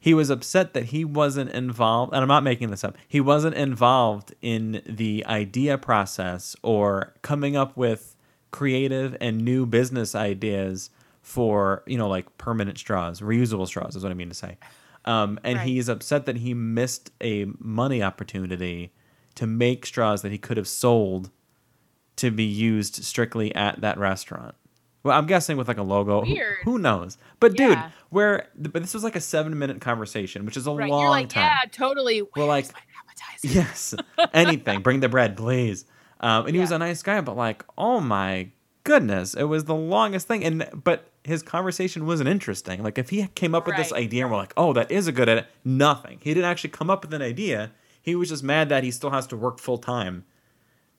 [0.00, 2.96] he was upset that he wasn't involved and i'm not making this up.
[3.08, 8.14] He wasn't involved in the idea process or coming up with
[8.50, 14.10] creative and new business ideas for you know like permanent straws reusable straws is what
[14.12, 14.56] i mean to say.
[15.04, 15.66] Um, and Right.
[15.66, 18.92] he's upset that he missed a money opportunity
[19.36, 21.30] to make straws that he could have sold
[22.16, 24.54] to be used strictly at that restaurant
[25.08, 26.22] well i'm guessing with like a logo.
[26.24, 26.56] Who- Weird.
[26.64, 27.18] who knows?
[27.40, 27.78] But dude
[28.10, 30.88] where but this was like a seven minute conversation which is a Right.
[30.88, 31.42] long You're like, time.
[31.44, 32.22] Yeah, totally.
[32.22, 32.66] We're Where's like,
[33.42, 33.94] yes
[34.32, 34.82] anything.
[34.82, 35.84] Bring the bread please.
[36.20, 38.50] Um, and he was a nice guy but like oh my
[38.84, 40.44] goodness it was the longest thing.
[40.44, 42.82] And but his conversation wasn't interesting.
[42.82, 45.12] Like if he came up with this idea and we're like oh that is a
[45.12, 46.18] good idea nothing.
[46.22, 47.72] He didn't actually come up with an idea.
[48.00, 50.24] He was just mad that he still has to work full time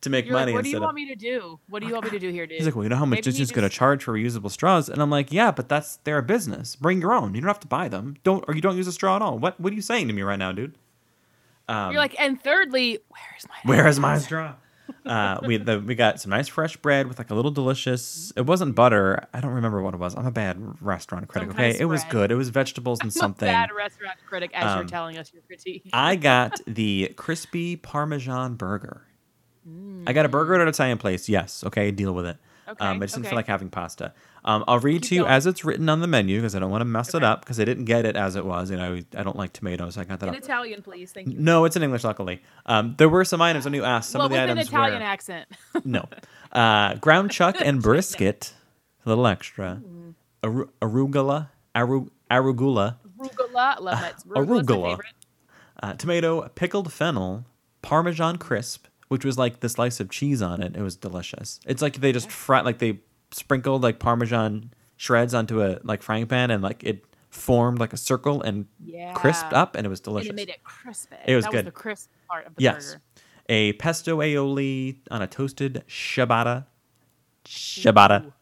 [0.01, 1.59] to make You're money like, what do you instead want of me to do?
[1.67, 2.57] What do you want me to do here, dude?
[2.57, 4.49] He's like, well, you know how much Maybe you Disney's going to charge for reusable
[4.51, 6.75] straws, and I'm like, yeah, but that's their business.
[6.75, 7.35] Bring your own.
[7.35, 8.15] You don't have to buy them.
[8.23, 9.38] Don't or you don't use a straw at all.
[9.38, 10.75] What What are you saying to me right now, dude?
[11.67, 14.55] Um, You're like, and thirdly, where's my where is my straw?
[15.05, 18.33] Uh, we the, we got some nice fresh bread with like a little delicious.
[18.35, 19.27] It wasn't butter.
[19.33, 20.15] I don't remember what it was.
[20.15, 21.49] I'm a bad restaurant critic.
[21.51, 22.31] Some Okay, of it was good.
[22.31, 23.47] It was vegetables and I'm a something.
[23.47, 25.88] bad restaurant critic as Um, you're telling us your critique.
[25.93, 29.03] I got the crispy Parmesan burger.
[30.08, 31.29] I got a burger at an Italian place.
[31.29, 31.63] Yes.
[31.63, 31.91] Okay.
[31.91, 32.38] Deal with it.
[32.69, 34.13] Okay, um, I just didn't feel like having pasta.
[34.45, 35.34] Um, I'll read Keep to you going.
[35.34, 37.60] as it's written on the menu because I don't want to mess it up because
[37.60, 38.69] I didn't get it as it was.
[38.69, 39.97] You know, I don't like tomatoes.
[39.97, 40.29] I got that.
[40.29, 40.41] In up.
[40.41, 41.12] Italian, please.
[41.12, 41.39] Thank you.
[41.39, 42.03] No, it's in English.
[42.03, 44.12] Luckily, um, there were some items when you asked.
[44.12, 45.47] Some well, of the items with an Italian were accent.
[45.84, 46.05] no,
[46.51, 48.53] uh, ground chuck and brisket,
[49.03, 49.82] a little extra.
[49.84, 50.13] Mm.
[50.43, 53.79] Aru- arugula, aru- arugula, Arugula.
[53.82, 54.23] Love that.
[54.27, 54.99] Arugula.
[55.82, 57.45] uh, tomato, pickled fennel,
[57.82, 60.76] Parmesan crisp, which was like the slice of cheese on it.
[60.76, 61.60] It was delicious.
[61.67, 63.00] It's like they just fry, like they
[63.32, 67.98] sprinkled like Parmesan shreds onto a like frying pan, and like it formed like a
[67.98, 69.13] circle and Yeah.
[69.13, 70.30] crisped up, and it was delicious.
[70.30, 71.15] And it made it crispy.
[71.28, 71.65] It was that good.
[71.65, 73.02] was the crisp part of the yes, burger.
[73.50, 76.65] a pesto aioli on a toasted ciabatta,
[77.45, 78.34] ciabatta, Ooh.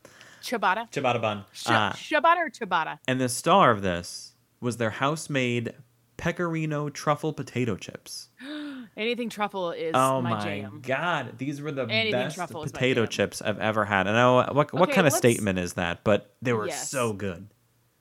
[0.42, 0.90] Ciabatta.
[0.92, 1.44] ciabatta bun.
[1.52, 3.00] Sh- Uh, ciabatta or ciabatta?
[3.08, 5.74] and the star of this was their house-made
[6.16, 8.30] pecorino truffle potato chips.
[8.98, 10.82] Anything truffle is Oh my, my, jam.
[10.82, 14.08] god, these were the Anything best truffle potato chips I've ever had.
[14.08, 16.90] And I know what what Okay, kind of statement is that, but they were Yes.
[16.90, 17.48] so good.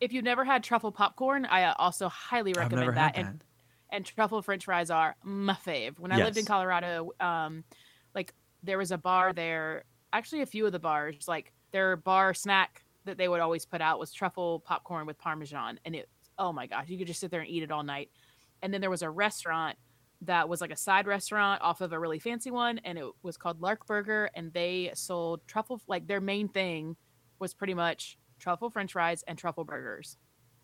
[0.00, 3.16] If you've never had truffle popcorn, I uh, also highly I've recommend never that.
[3.16, 3.44] had And
[3.92, 5.98] and truffle French fries are my fave.
[5.98, 7.64] When I lived in Colorado, um,
[8.14, 9.84] like there was a bar there.
[10.12, 13.80] Actually, a few of the bars, like their bar snack that they would always put
[13.80, 16.08] out was truffle popcorn with parmesan, and it.
[16.38, 18.10] Oh my gosh, you could just sit there and eat it all night.
[18.60, 19.78] And then there was a restaurant
[20.22, 23.36] that was like a side restaurant off of a really fancy one, and it was
[23.36, 25.80] called Lark Burger, and they sold truffle.
[25.86, 26.96] Like their main thing
[27.38, 30.16] was pretty much truffle French fries and truffle burgers,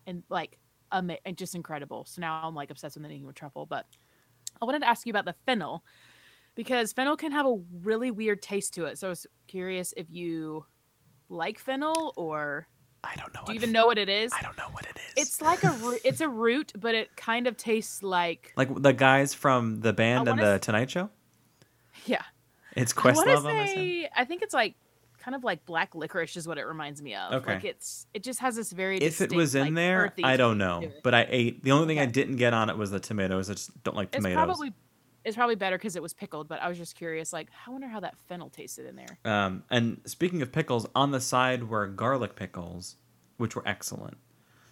[0.07, 0.57] and like
[0.91, 2.05] ama- and just incredible.
[2.05, 3.65] So now I'm like obsessed with anything with truffle.
[3.65, 3.85] But
[4.61, 5.83] I wanted to ask you about the fennel
[6.55, 8.97] because fennel can have a really weird taste to it.
[8.97, 10.65] So I was curious if you
[11.29, 12.67] like fennel or
[13.03, 13.41] I don't know.
[13.45, 14.31] do you even f- know what it is?
[14.33, 14.92] I don't know what it is.
[15.15, 19.33] It's like a it's a root, but it kind of tastes like like the guys
[19.33, 21.09] from the band and the s- Tonight Show.
[22.05, 22.23] yeah.
[22.75, 23.45] It's I Questlove.
[23.45, 24.75] I'm say I think it's like
[25.19, 27.33] kind of like black licorice is what it reminds me of.
[27.33, 27.53] Okay.
[27.55, 30.57] Like it's it just has this very If it was in like, there, I don't
[30.57, 30.91] know.
[31.03, 31.63] But I ate.
[31.63, 33.49] The only thing I didn't get on it was the tomatoes.
[33.49, 34.33] I just don't like tomatoes.
[34.33, 34.73] it's probably
[35.23, 36.47] it's probably better because it was pickled.
[36.47, 39.17] But I was just curious, like I wonder how that fennel tasted in there.
[39.23, 42.97] Um, and speaking of pickles, on the side were garlic pickles,
[43.37, 44.17] which were excellent.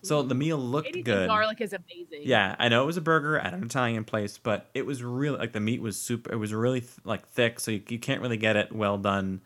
[0.03, 1.27] So the meal looked Anything good.
[1.29, 2.21] garlic is amazing.
[2.23, 5.37] Yeah, I know it was a burger at an Italian place, but it was really
[5.37, 6.31] like the meat was super.
[6.31, 9.41] It was really th- like thick, so you, you can't really get it well done,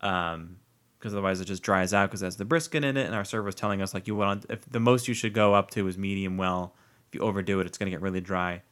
[0.00, 0.56] um,
[0.98, 3.06] because otherwise it just dries out because it has the brisket in it.
[3.06, 5.54] And our server was telling us like you want if the most you should go
[5.54, 6.74] up to is medium well.
[7.08, 8.62] If you overdo it, it's gonna get really dry.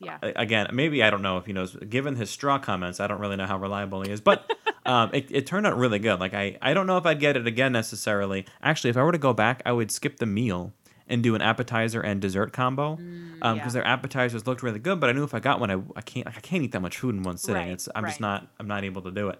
[0.00, 0.18] Yeah.
[0.22, 1.76] Again, maybe I don't know if he knows.
[1.76, 4.50] Given his straw comments, I don't really know how reliable he is, but
[4.86, 6.18] um, it, it turned out really good.
[6.20, 8.46] Like I, I don't know if I'd get it again necessarily.
[8.62, 10.72] Actually, if I were to go back, I would skip the meal
[11.06, 13.02] and do an appetizer and dessert combo because
[13.42, 13.68] Mm, yeah.
[13.68, 15.00] their appetizers looked really good.
[15.00, 16.98] But I knew if I got one, I, I can't I can't eat that much
[16.98, 17.62] food in one sitting.
[17.62, 19.38] Right, It's I'm just not I'm not able to do it.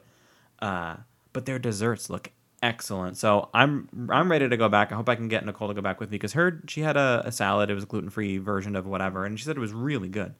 [0.60, 0.96] Uh,
[1.32, 3.16] but their desserts look excellent.
[3.16, 4.92] So I'm I'm ready to go back.
[4.92, 6.96] I hope I can get Nicole to go back with me because her she had
[6.98, 7.70] a, a salad.
[7.70, 10.34] It was a gluten free version of whatever, and she said it was really good.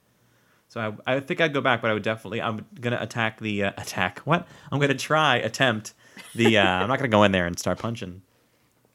[0.71, 3.65] So I, I think I'd go back, but I would definitely I'm gonna attack the
[3.65, 4.21] uh, attack.
[4.21, 5.93] What I'm gonna try attempt
[6.35, 6.59] the.
[6.59, 8.23] Uh, I'm not gonna go in there and start punching.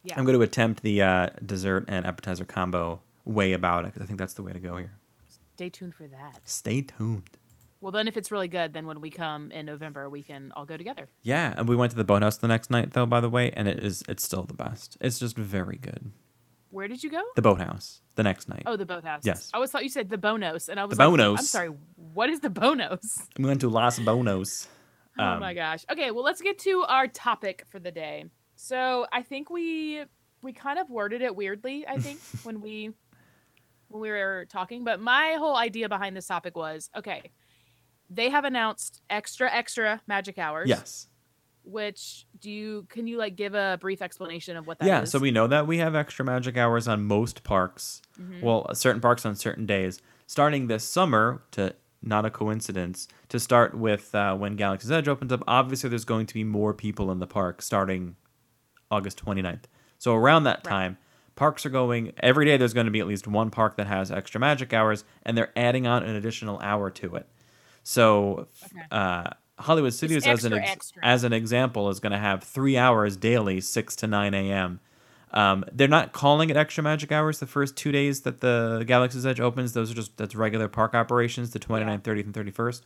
[0.06, 0.14] Yeah.
[0.18, 4.06] I'm going to attempt the uh, dessert and appetizer combo way about it because I
[4.06, 4.94] think that's the way to go here.
[5.56, 6.42] Stay tuned for that.
[6.44, 7.30] Stay tuned.
[7.82, 10.66] Well, then if it's really good, then when we come in November, we can all
[10.66, 11.08] go together.
[11.24, 13.68] Yeah, and we went to the boathouse the next night though, by the way, and
[13.68, 14.96] it is it's still the best.
[15.02, 16.12] It's just very good.
[16.76, 17.24] Where did you go?
[17.38, 18.64] The boathouse the next night.
[18.66, 19.22] Oh, the boathouse.
[19.24, 19.50] Yes.
[19.54, 21.70] I always thought you said the Bonos, and I was The like, I'm sorry.
[22.14, 23.24] What is the Bonos?
[23.40, 24.68] We went to Las Bonos.
[25.18, 25.86] oh Um, my gosh.
[25.90, 28.26] Okay, well, let's get to our topic for the day.
[28.58, 30.04] So I think we
[30.42, 31.88] we kind of worded it weirdly.
[31.88, 32.92] I think when we
[33.88, 37.32] when we were talking, but my whole idea behind this topic was okay.
[38.10, 40.68] They have announced extra extra magic hours.
[40.68, 41.08] Yes.
[41.66, 45.20] Which do you can you like give a brief explanation of what that yeah, so
[45.20, 48.02] we know that we have extra magic hours on most parks.
[48.20, 48.42] Mhm.
[48.42, 50.00] Well, certain parks on certain days.
[50.28, 55.32] Starting this summer, to not a coincidence, to start with uh, when Galaxy's Edge opens
[55.32, 58.16] up, obviously there's going to be more people in the park starting
[58.92, 59.68] August 29th.
[59.98, 60.72] So around that Right.
[60.72, 60.98] time,
[61.36, 64.12] parks are going, every day there's going to be at least one park that has
[64.12, 67.28] extra magic hours, and they're adding on an additional hour to it.
[67.84, 68.86] So Okay.
[68.92, 71.06] uh, Hollywood Studios, as an ex- extra.
[71.06, 74.80] as an example, is going to have three hours daily, six to nine a.m.
[75.32, 79.26] Um, they're not calling it extra magic hours the first two days that the Galaxy's
[79.26, 79.74] Edge opens.
[79.74, 82.82] Those are just that's regular park operations, the 29th, 30th, and 31st,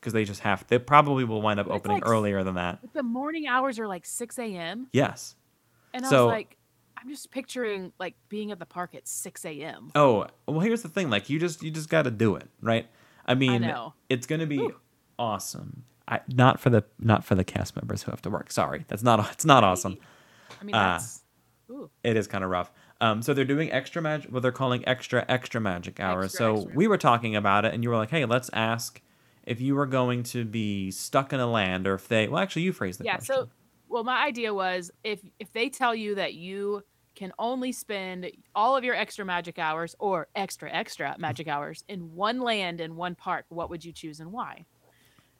[0.00, 0.66] because they just have.
[0.68, 2.80] They probably will wind up But opening like- earlier than that.
[2.94, 4.88] The morning hours are like six a.m.
[4.92, 5.36] Yes.
[5.92, 6.56] And I So- was like,
[6.96, 9.90] I'm just picturing like being at the park at six a.m.
[9.94, 11.10] Oh well, here's the thing.
[11.10, 12.86] Like you just you just got to do it, right?
[13.26, 13.92] I mean, know.
[14.08, 14.76] it's gonna be Whew.
[15.18, 15.84] awesome.
[16.06, 18.50] I, not for the not for the cast members who have to work.
[18.50, 19.98] Sorry, that's not it's not awesome.
[20.60, 21.22] I mean, that's
[21.70, 22.70] ooh, It is kind of rough.
[23.00, 24.30] Um, so they're doing extra magic.
[24.30, 26.26] What they're calling extra extra magic hours.
[26.26, 26.74] Extra, so extra.
[26.74, 29.00] we were talking about it, and you were like, "Hey, let's ask
[29.44, 32.62] if you were going to be stuck in a land, or if they." Well, actually,
[32.62, 33.16] you phrased the yeah.
[33.16, 33.34] question.
[33.34, 33.48] So,
[33.88, 36.82] well, my idea was if if they tell you that you
[37.14, 42.14] can only spend all of your extra magic hours or extra extra magic hours in
[42.14, 44.66] one land in one park, what would you choose and why?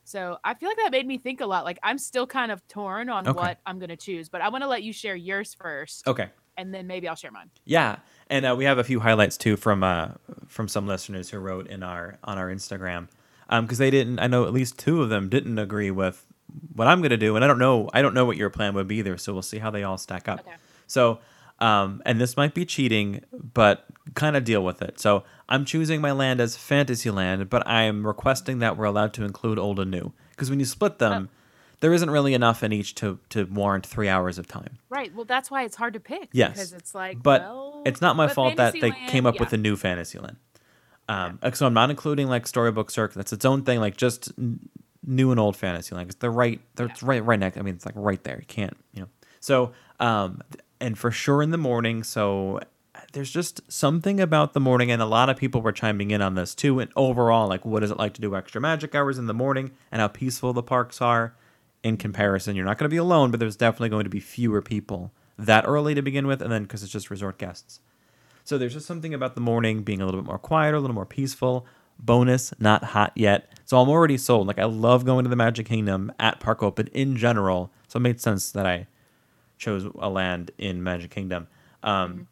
[0.05, 1.65] So I feel like that made me think a lot.
[1.65, 3.37] Like I'm still kind of torn on Okay.
[3.37, 6.29] what I'm gonna choose, but I want to let you share yours first, okay.
[6.57, 7.51] and then maybe I'll share mine.
[7.65, 7.97] Yeah,
[8.29, 10.09] and uh, we have a few highlights too from uh,
[10.47, 13.09] from some listeners who wrote in our on our Instagram
[13.49, 14.19] because they didn't.
[14.19, 16.25] I know at least two of them didn't agree with
[16.75, 17.89] what I'm going to do, and I don't know.
[17.93, 19.17] I don't know what your plan would be either.
[19.19, 20.41] So we'll see how they all stack up.
[20.41, 20.53] Okay.
[20.87, 21.19] So,
[21.61, 24.99] um, and this might be cheating, but kind of deal with it.
[25.01, 29.59] So I'm choosing my land as Fantasyland, but I'm requesting that we're allowed to include
[29.59, 31.29] old and new because when you split them.
[31.81, 34.79] There isn't really enough in each to, to warrant three hours of time.
[34.89, 35.15] Right.
[35.15, 36.31] Well, that's why it's hard to pick.
[36.33, 39.41] Yes, Because it's like, but well, it's not my fault that they came up yeah.
[39.43, 40.37] with a new Fantasyland.
[41.11, 43.19] Um, So I'm not including like Storybook Circle.
[43.19, 43.81] That's its own thing.
[43.81, 44.61] Like just n-
[45.07, 46.09] new and old Fantasyland.
[46.09, 46.59] 'cause they're right.
[46.77, 47.59] They're it's right right next.
[47.59, 48.39] I mean, it's like right there.
[48.39, 48.77] You can't.
[48.95, 49.09] You know.
[49.41, 50.41] So um,
[50.81, 52.03] and for sure in the morning.
[52.03, 52.61] So
[53.13, 56.35] there's just something about the morning, and a lot of people were chiming in on
[56.35, 56.81] this too.
[56.81, 59.73] And overall, like, what is it like to do extra magic hours in the morning,
[59.91, 61.35] and how peaceful the parks are
[61.83, 62.57] in comparison?
[62.57, 65.65] You're not going to be alone, but there's definitely going to be fewer people that
[65.67, 67.81] early to begin with, and then because it's just resort guests.
[68.45, 70.95] So there's just something about the morning being a little bit more quiet, a little
[70.95, 71.67] more peaceful.
[71.99, 73.49] Bonus, not hot yet.
[73.65, 74.49] So I'm already sold.
[74.49, 77.73] Like I love going to the Magic Kingdom at Park Open in general.
[77.89, 78.89] So it made sense that I
[79.65, 81.47] chose a land in Magic Kingdom.
[81.83, 82.29] Um,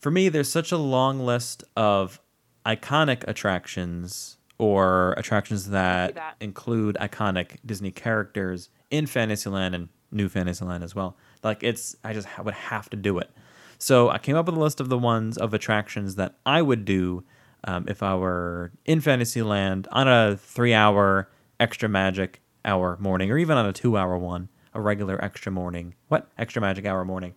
[0.00, 2.20] For me, there's such a long list of
[2.64, 6.36] iconic attractions or attractions that, that.
[6.40, 11.16] include iconic Disney characters in Fantasyland and New Fantasyland as well.
[11.42, 13.30] Like it's, I just ha- would have to do it.
[13.78, 16.84] So I came up with a list of the ones of attractions that I would
[16.84, 17.24] do
[17.64, 21.28] um, if I were in Fantasyland on a three-hour
[21.60, 25.94] extra magic hour morning, or even on a two-hour one, a regular extra morning.
[26.08, 27.34] What extra magic hour morning?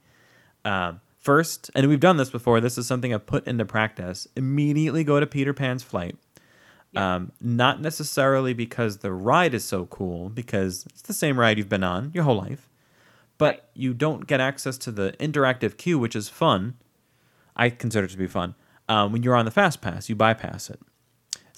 [0.65, 2.59] Um, first, and we've done this before.
[2.61, 4.27] This is something I've put into practice.
[4.35, 6.17] Immediately go to Peter Pan's flight.
[6.91, 7.15] Yeah.
[7.15, 11.69] Um, not necessarily because the ride is so cool, because it's the same ride you've
[11.69, 12.67] been on your whole life,
[13.37, 13.63] but Right.
[13.75, 16.75] you don't get access to the interactive queue, which is fun.
[17.55, 18.55] I consider it to be fun.
[18.87, 20.79] Um, when you're on the fast pass, you bypass it.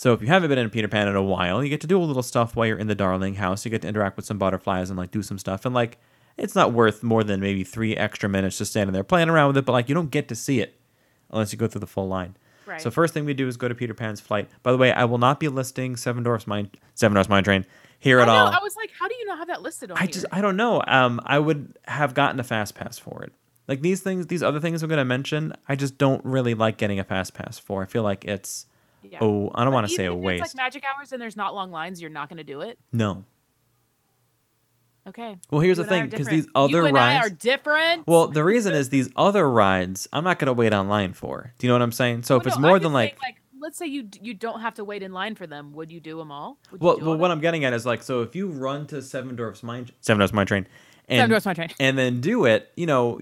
[0.02, 2.02] So if you haven't been in Peter Pan in a while, you get to do
[2.02, 3.64] a little stuff while you're in the Darling house.
[3.64, 5.64] You get to interact with some butterflies and like do some stuff.
[5.64, 6.00] And like,
[6.38, 9.58] it's not worth more than maybe three extra minutes just standing there playing around with
[9.58, 9.66] it.
[9.66, 10.74] But like, you don't get to see it
[11.30, 12.36] unless you go through the full line.
[12.66, 12.82] Right.
[12.82, 14.50] So first thing we do is go to Peter Pan's flight.
[14.64, 17.68] By the way, I will not be listing Seven Dwarfs Mine Seven Dwarfs Mine Train
[18.00, 18.34] here I at know.
[18.34, 18.48] all.
[18.48, 20.14] I was like, how do you not have that listed on I here?
[20.14, 20.82] just I don't know.
[20.88, 23.34] Um, I would have gotten a fast pass for it.
[23.68, 27.00] Like these things, these other things I'm gonna mention, I just don't really like getting
[27.00, 27.84] a fast pass for.
[27.84, 28.66] I feel like it's
[29.04, 29.20] Yeah.
[29.22, 30.44] oh, I don't want to say a if waste.
[30.46, 32.02] It's like magic hours and there's not long lines.
[32.02, 32.78] You're not going to do it.
[32.92, 33.26] no.
[35.08, 35.36] Okay.
[35.50, 37.26] Well, here's You the I thing, because these other you and I rides.
[37.26, 38.06] are different.
[38.06, 41.56] Well, the reason is these other rides, I'm not gonna wait online for.
[41.58, 42.22] Do you know what I'm saying?
[42.22, 44.76] So Oh, if it's no, more than like, like, let's say you you don't have
[44.76, 45.74] to wait in line for them.
[45.74, 46.60] Would you do them all?
[46.72, 47.40] Would well, do well, all what them?
[47.40, 50.34] I'm getting at is like, so if you run to Seven Dwarfs Mine, Seven Dwarfs
[50.34, 50.68] Mine Train,
[51.10, 51.70] and Seven Dwarfs Mine Train.
[51.80, 53.20] and then do it, you know,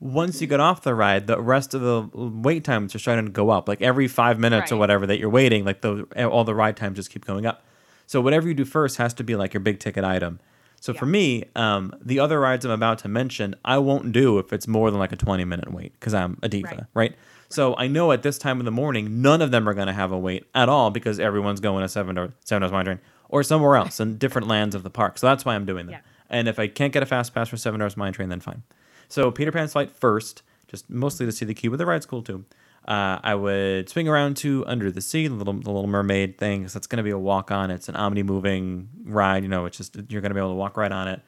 [0.00, 3.30] once you get off the ride, the rest of the wait times are starting to
[3.30, 3.68] go up.
[3.68, 6.96] Like every five minutes or whatever that you're waiting, like the all the ride times
[6.96, 7.64] just keep going up.
[8.06, 10.40] So whatever you do first has to be like your big ticket item.
[10.80, 14.52] So for me, um, the other rides I'm about to mention, I won't do if
[14.52, 16.86] it's more than like a 20 minute wait because I'm a diva, Right.
[16.94, 17.14] right?
[17.48, 19.92] So I know at this time of the morning, none of them are going to
[19.94, 23.42] have a wait at all because everyone's going to Seven Dwarfs Seven Mine Train or
[23.42, 25.16] somewhere else in different lands of the park.
[25.16, 25.92] So that's why I'm doing them.
[25.94, 26.00] Yeah.
[26.28, 28.62] And if I can't get a fast pass for Seven Dwarfs Mine Train, then fine.
[29.08, 32.22] So Peter Pan's flight first, just mostly to see the queue, but the ride's cool
[32.22, 32.44] too.
[32.86, 36.60] Uh, I would swing around to Under the Sea, the little the Little Mermaid thing,
[36.60, 37.70] because that's going to be a walk on.
[37.70, 39.42] It's an omni moving ride.
[39.42, 41.22] You know, it's just you're going to be able to walk right on it.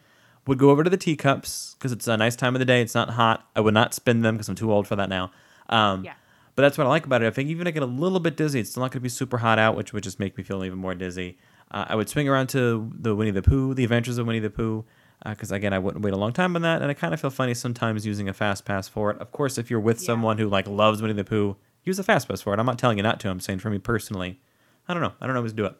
[0.47, 2.83] Would go over to the teacups because it's a nice time of the day.
[2.83, 3.49] It's not hot.
[3.57, 5.31] I would not spin them because I'm too old for that now.
[5.69, 6.13] Um, Yeah.
[6.55, 7.27] But that's what I like about it.
[7.27, 9.03] I think even if I get a little bit dizzy, it's still not going to
[9.03, 11.37] be super hot out, which would just make me feel even more dizzy.
[11.71, 14.49] Uh, I would swing around to the Winnie the Pooh, the Adventures of Winnie the
[14.49, 14.85] Pooh,
[15.31, 17.31] because again, I wouldn't wait a long time on that, and I kind of feel
[17.31, 19.19] funny sometimes using a fast pass for it.
[19.19, 20.07] Of course, if you're with Yeah.
[20.07, 22.59] someone who like loves Winnie the Pooh, use a fast pass for it.
[22.61, 23.31] I'm not telling you not to.
[23.31, 24.41] I'm saying for me personally,
[24.89, 25.13] I don't know.
[25.21, 25.75] I don't always do it.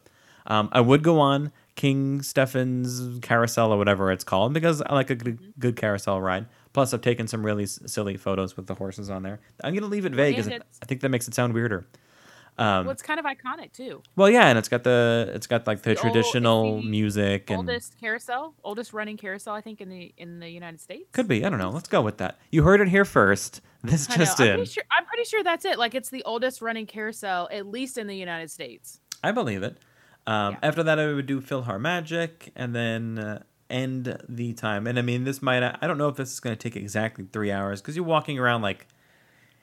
[0.47, 5.09] Um, I would go on King Stephen's carousel or whatever it's called because I like
[5.09, 6.45] a good, good carousel ride.
[6.73, 9.39] Plus, I've taken some really s- silly photos with the horses on there.
[9.63, 11.85] I'm gonna leave it vague because I think that makes it sound weirder.
[12.59, 14.01] Um, well, it's kind of iconic too.
[14.15, 17.49] well, yeah, and it's got the it's got like the, the old- traditional the music
[17.51, 21.05] and Oldest carousel, oldest running carousel, I think in the in the United States.
[21.11, 21.45] could be.
[21.45, 21.69] I don't know.
[21.69, 22.39] Let's go with that.
[22.51, 23.61] You heard it here first.
[23.83, 24.83] This I know, just I'm pretty sure.
[24.91, 25.77] I'm pretty sure that's it.
[25.77, 28.99] Like it's the oldest running carousel, at least in the United States.
[29.23, 29.77] I believe it.
[30.25, 30.59] Um, Yeah.
[30.63, 34.87] After that, I would do PhilharMagic and then uh, end the time.
[34.87, 37.25] And I mean, this might, I don't know if this is going to take exactly
[37.31, 38.87] three hours because you're walking around like,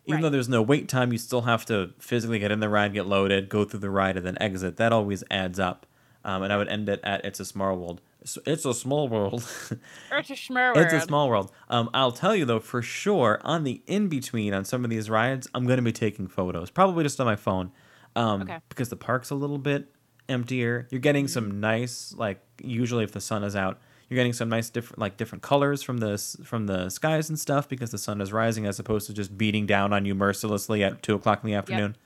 [0.06, 0.22] even Right.
[0.22, 3.06] though there's no wait time, you still have to physically get in the ride, get
[3.06, 4.76] loaded, go through the ride, and then exit.
[4.76, 5.86] That always adds up.
[6.24, 8.00] Um, and I would end it at It's a Small World.
[8.22, 9.42] It's- It's a small world.
[10.12, 11.50] It's a schmer It's a small world.
[11.68, 15.10] Um, I'll tell you though, for sure, on the in between on some of these
[15.10, 17.72] rides, I'm going to be taking photos, probably just on my phone,
[18.16, 18.58] um, Okay.
[18.70, 19.92] because the park's a little bit
[20.28, 20.88] emptier.
[20.90, 24.70] You're getting some nice, like usually if the sun is out, you're getting some nice
[24.70, 28.32] different, like different colors from the from the skies and stuff because the sun is
[28.32, 31.54] rising as opposed to just beating down on you mercilessly at two o'clock in the
[31.54, 31.96] afternoon.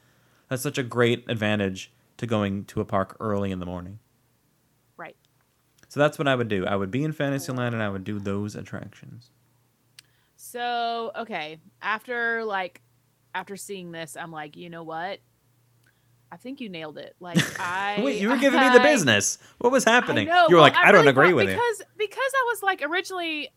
[0.48, 3.98] That's such a great advantage to going to a park early in the morning.
[4.96, 5.16] Right.
[5.88, 6.66] So that's what I would do.
[6.66, 9.30] I would be in Fantasyland and I would do those attractions.
[10.36, 12.80] So okay, after like
[13.34, 15.20] after seeing this, I'm like, you know what?
[16.30, 17.16] I think you nailed it.
[17.20, 19.38] Like I Wait, you were giving me the business.
[19.58, 20.26] What was happening?
[20.26, 21.54] You were well, like, I, don't really agree with you.
[21.54, 23.50] because because I was like originally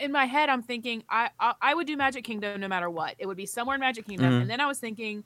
[0.00, 3.14] in my head, I'm thinking I, I I would do Magic Kingdom no matter what.
[3.18, 4.42] It would be somewhere in Magic Kingdom, Mhm.
[4.42, 5.24] and then I was thinking.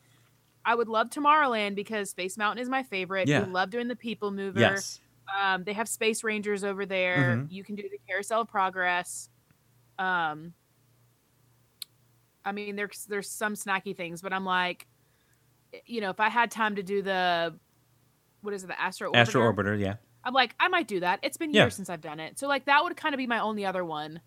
[0.65, 3.27] I would love Tomorrowland because Space Mountain is my favorite.
[3.27, 3.43] Yeah.
[3.43, 4.61] We love doing the People Mover.
[4.61, 5.01] Yes.
[5.43, 7.37] Um, they have Space Rangers over there.
[7.37, 7.51] Mhm.
[7.51, 9.29] You can do the Carousel of Progress.
[9.99, 10.55] Um,
[12.45, 14.87] I mean, there's there's some snacky things, but I'm like,
[15.87, 17.55] you know, if I had time to do the,
[18.43, 19.17] what is it, the Astro Orbiter?
[19.17, 19.95] Astro Orbiter, yeah.
[20.25, 21.21] I'm like, I might do that.
[21.23, 21.63] It's been Yeah.
[21.65, 23.85] years since I've done it, so like that would kind of be my only other
[23.85, 24.21] one.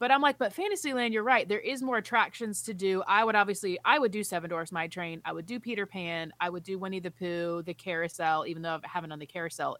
[0.00, 1.48] But I'm like, but Fantasyland, you're right.
[1.48, 3.02] There is more attractions to do.
[3.08, 5.20] I would obviously, I would do Seven Dwarfs Mine Train.
[5.24, 6.32] I would do Peter Pan.
[6.40, 9.76] I would do Winnie the Pooh, the Carousel, even though I haven't done the Carousel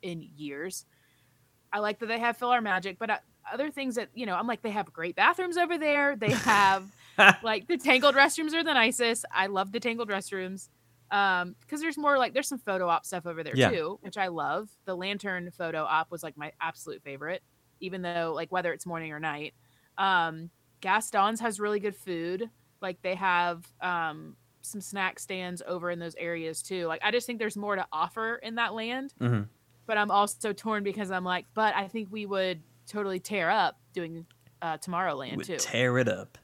[0.00, 0.86] in years.
[1.70, 3.18] I like that they have PhilharMagic, but uh,
[3.52, 6.16] other things that you know, I'm like, they have great bathrooms over there.
[6.16, 6.90] They have
[7.42, 9.24] like the tangled restrooms are the nicest.
[9.32, 10.68] I love the tangled restrooms.
[11.10, 13.70] Um, because there's more like there's some photo op stuff over there Yeah.
[13.70, 14.68] too, which I love.
[14.84, 17.42] The lantern photo op was like my absolute favorite,
[17.80, 19.54] even though like whether it's morning or night.
[19.98, 20.50] Um,
[20.80, 22.50] Gaston's has really good food.
[22.80, 26.86] Like they have um some snack stands over in those areas too.
[26.86, 29.12] Like I just think there's more to offer in that land.
[29.18, 29.42] hmm
[29.86, 33.78] But I'm also torn because I'm like, but I think we would totally tear up
[33.92, 34.26] doing
[34.62, 35.56] uh Tomorrowland Would too.
[35.58, 36.38] tear it up.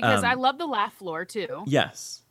[0.00, 1.64] Because I um, love the laugh floor too.
[1.66, 2.22] Yes.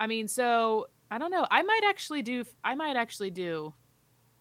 [0.00, 1.46] I mean, so I don't know.
[1.50, 2.44] I might actually do.
[2.64, 3.74] I might actually do.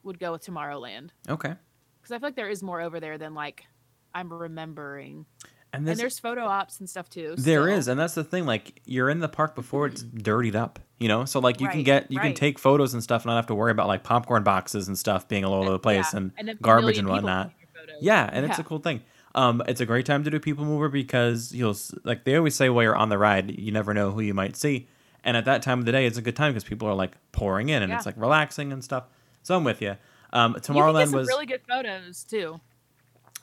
[0.03, 1.53] Would go with Tomorrowland Okay.
[1.99, 3.65] because I feel like there is more over there than like
[4.13, 5.25] I'm remembering.
[5.73, 7.35] And, And there's photo ops and stuff too.
[7.37, 7.77] There still.
[7.77, 8.45] is, and that's the thing.
[8.45, 11.25] Like you're in the park before it's dirtied up, you know.
[11.25, 13.55] So like you can get you can take photos and stuff, and not have to
[13.55, 16.49] worry about like popcorn boxes and stuff being all over the place Yeah, and, then
[16.49, 17.51] a garbage and whatnot.
[17.99, 19.01] Yeah, and it's a cool thing.
[19.37, 22.69] Um, it's a great time to do People Mover because you'll like they always say
[22.69, 24.87] while you're on the ride, you never know who you might see,
[25.23, 27.11] and at that time of the day, it's a good time because people are like
[27.31, 27.97] pouring in and Yeah.
[27.97, 29.03] it's like relaxing and stuff.
[29.43, 29.95] So I'm with you.
[30.33, 32.59] Um, You can Tomorrowland get some was really good photos too.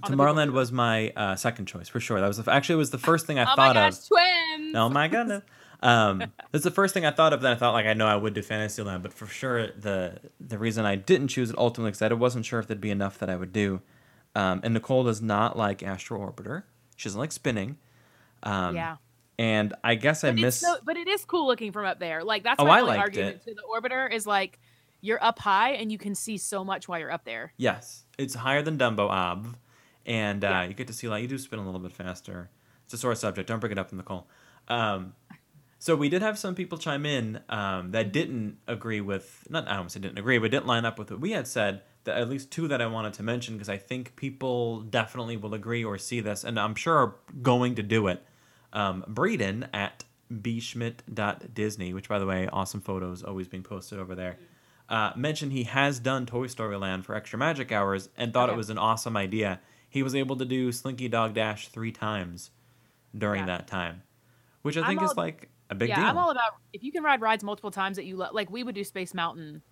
[0.03, 2.20] on the People Tomorrowland was my uh, second choice for sure.
[2.20, 4.09] That was the, actually it was the first thing I Oh my thought gosh, of.
[4.09, 4.74] twins!
[4.74, 5.42] Oh my goodness.
[5.82, 7.40] Um, that's the first thing I thought of.
[7.42, 10.59] Then I thought like I know I would do Fantasyland, but for sure the the
[10.59, 13.30] reason I didn't choose it ultimately because I wasn't sure if there'd be enough that
[13.30, 13.80] I would do.
[14.35, 16.64] Um, and Nicole does not like Astro Orbiter.
[16.97, 17.76] She doesn't like spinning.
[18.43, 18.97] Um, yeah,
[19.39, 20.62] And I guess I but miss.
[20.62, 22.22] it's so, but it is cool looking from up there.
[22.24, 24.59] Like that's Oh, my I only liked argument to the orbiter is like
[25.01, 27.53] you're up high and you can see so much while you're up there.
[27.57, 29.57] Yes, it's higher than Dumbo Ob,
[30.07, 30.64] and uh, Yeah.
[30.64, 32.51] you get to see a like you do spin a little bit faster.
[32.85, 33.49] It's a sore subject.
[33.49, 34.26] Don't bring it up, in Nicole.
[34.68, 35.14] Um,
[35.78, 39.76] so we did have some people chime in um, that didn't agree with not I
[39.76, 41.82] don't say didn't agree, but didn't line up with what we had said.
[42.05, 45.55] That at least two that I wanted to mention because I think people definitely will
[45.55, 48.22] agree or see this, and I'm sure are going to do it.
[48.72, 54.36] Um, Breeden at bschmidt.disney, which by the way, awesome photos always being posted over there.
[54.88, 58.57] Uh, mentioned he has done Toy Story Land for extra magic hours and thought it
[58.57, 59.61] was an awesome idea.
[59.88, 62.50] He was able to do Slinky Dog Dash three times
[63.16, 63.59] during Yeah.
[63.59, 64.02] that time,
[64.62, 66.05] which I think is like a big yeah, deal.
[66.07, 68.50] I'm all about if you can ride rides multiple times that you like.
[68.50, 69.62] We would do Space Mountain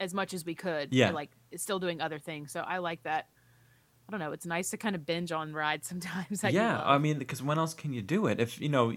[0.00, 0.92] as much as we could.
[0.92, 1.12] Yeah.
[1.12, 2.52] like it's still doing other things.
[2.52, 3.28] So I like that.
[4.08, 4.32] I don't know.
[4.32, 6.42] It's nice to kind of binge on rides sometimes.
[6.44, 6.82] yeah.
[6.84, 8.40] I mean, because when else can you do it?
[8.40, 8.94] If you know,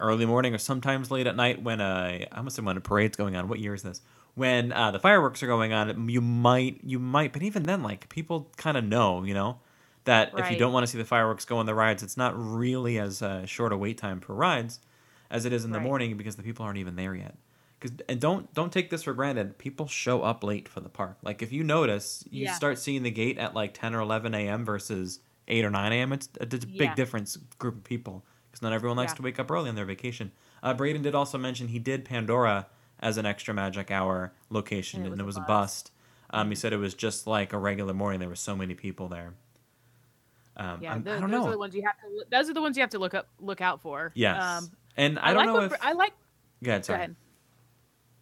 [0.00, 3.16] early morning or sometimes late at night when a I must say when a parade's
[3.16, 3.48] going on.
[3.48, 4.00] What year is this?
[4.34, 8.08] When uh, the fireworks are going on, you might you might, but even then, like
[8.08, 9.58] people kind of know, you know,
[10.04, 12.34] that if you don't want to see the fireworks go on the rides, it's not
[12.36, 14.80] really as uh, short a wait time for rides
[15.30, 17.34] as it is in the morning because the people aren't even there yet.
[17.80, 19.56] Cause, and don't don't take this for granted.
[19.58, 21.18] People show up late for the park.
[21.22, 22.54] Like if you notice, you Yeah.
[22.54, 24.64] start seeing the gate at like ten or eleven a.m.
[24.64, 26.12] versus eight or nine a.m.
[26.12, 26.94] It's, it's a big Yeah.
[26.96, 29.16] difference group of people because not everyone likes Yeah.
[29.16, 30.32] to wake up early on their vacation.
[30.62, 32.66] Uh, Braden did also mention he did Pandora
[32.98, 35.92] as an extra magic hour location, And and it it was was, a bust.
[36.30, 38.18] Um, he said it was just like a regular morning.
[38.18, 39.34] There were so many people there.
[40.56, 40.90] Um, yeah.
[40.94, 41.46] I'm- I don't those know.
[41.46, 42.24] are the ones you have to.
[42.28, 44.10] Those are the ones you have to look up, look out for.
[44.16, 45.70] yes, Um, and I, I, don't like know if.
[45.70, 46.12] Br- I like.
[46.64, 47.14] Go ahead, Go ahead.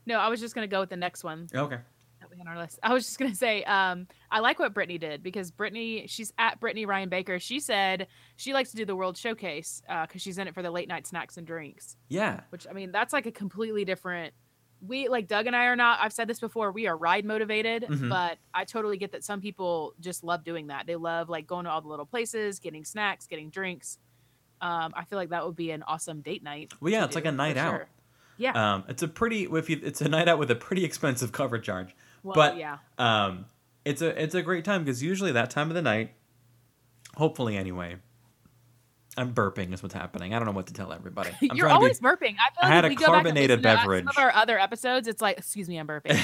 [0.07, 1.79] No, I was just gonna go with the next one Okay.
[2.21, 2.79] that we on our list.
[2.83, 6.61] I was just gonna say, um, I like what Brittany did because Brittany, she's at
[6.61, 7.39] Brittany Ryan Baker.
[7.39, 10.71] She said she likes to do the World Showcase because she's in it for the
[10.71, 11.97] late night snacks and drinks.
[12.09, 12.41] Yeah.
[12.51, 14.33] Which I mean, that's like a completely different.
[14.81, 16.01] We like Doug and I are not.
[16.03, 16.71] I've said this before.
[16.71, 18.11] We are ride motivated, Mhm.
[18.11, 20.87] but I totally get that some people just love doing that.
[20.87, 23.99] They love like going to all the little places, getting snacks, getting drinks.
[24.61, 26.73] Um, I feel like that would be an awesome date night.
[26.81, 27.71] Well, yeah, it's like a night out.
[27.73, 27.89] sure.
[28.39, 28.75] Yeah.
[28.75, 31.59] Um, it's a pretty if you, it's a night out with a pretty expensive cover
[31.59, 31.95] charge.
[32.23, 32.79] well, but yeah.
[32.99, 33.47] um,
[33.85, 36.13] it's a it's a great time because usually that time of the night,
[37.17, 37.97] hopefully anyway.
[39.19, 40.35] I'm burping is what's happening.
[40.35, 41.31] I don't know what to tell everybody.
[41.51, 42.35] I'm You're trying to always burping.
[42.35, 44.05] I feel I had a we go back and carbonated to beverage.
[44.05, 46.21] Some of our other episodes, it's like, excuse me, I'm burping.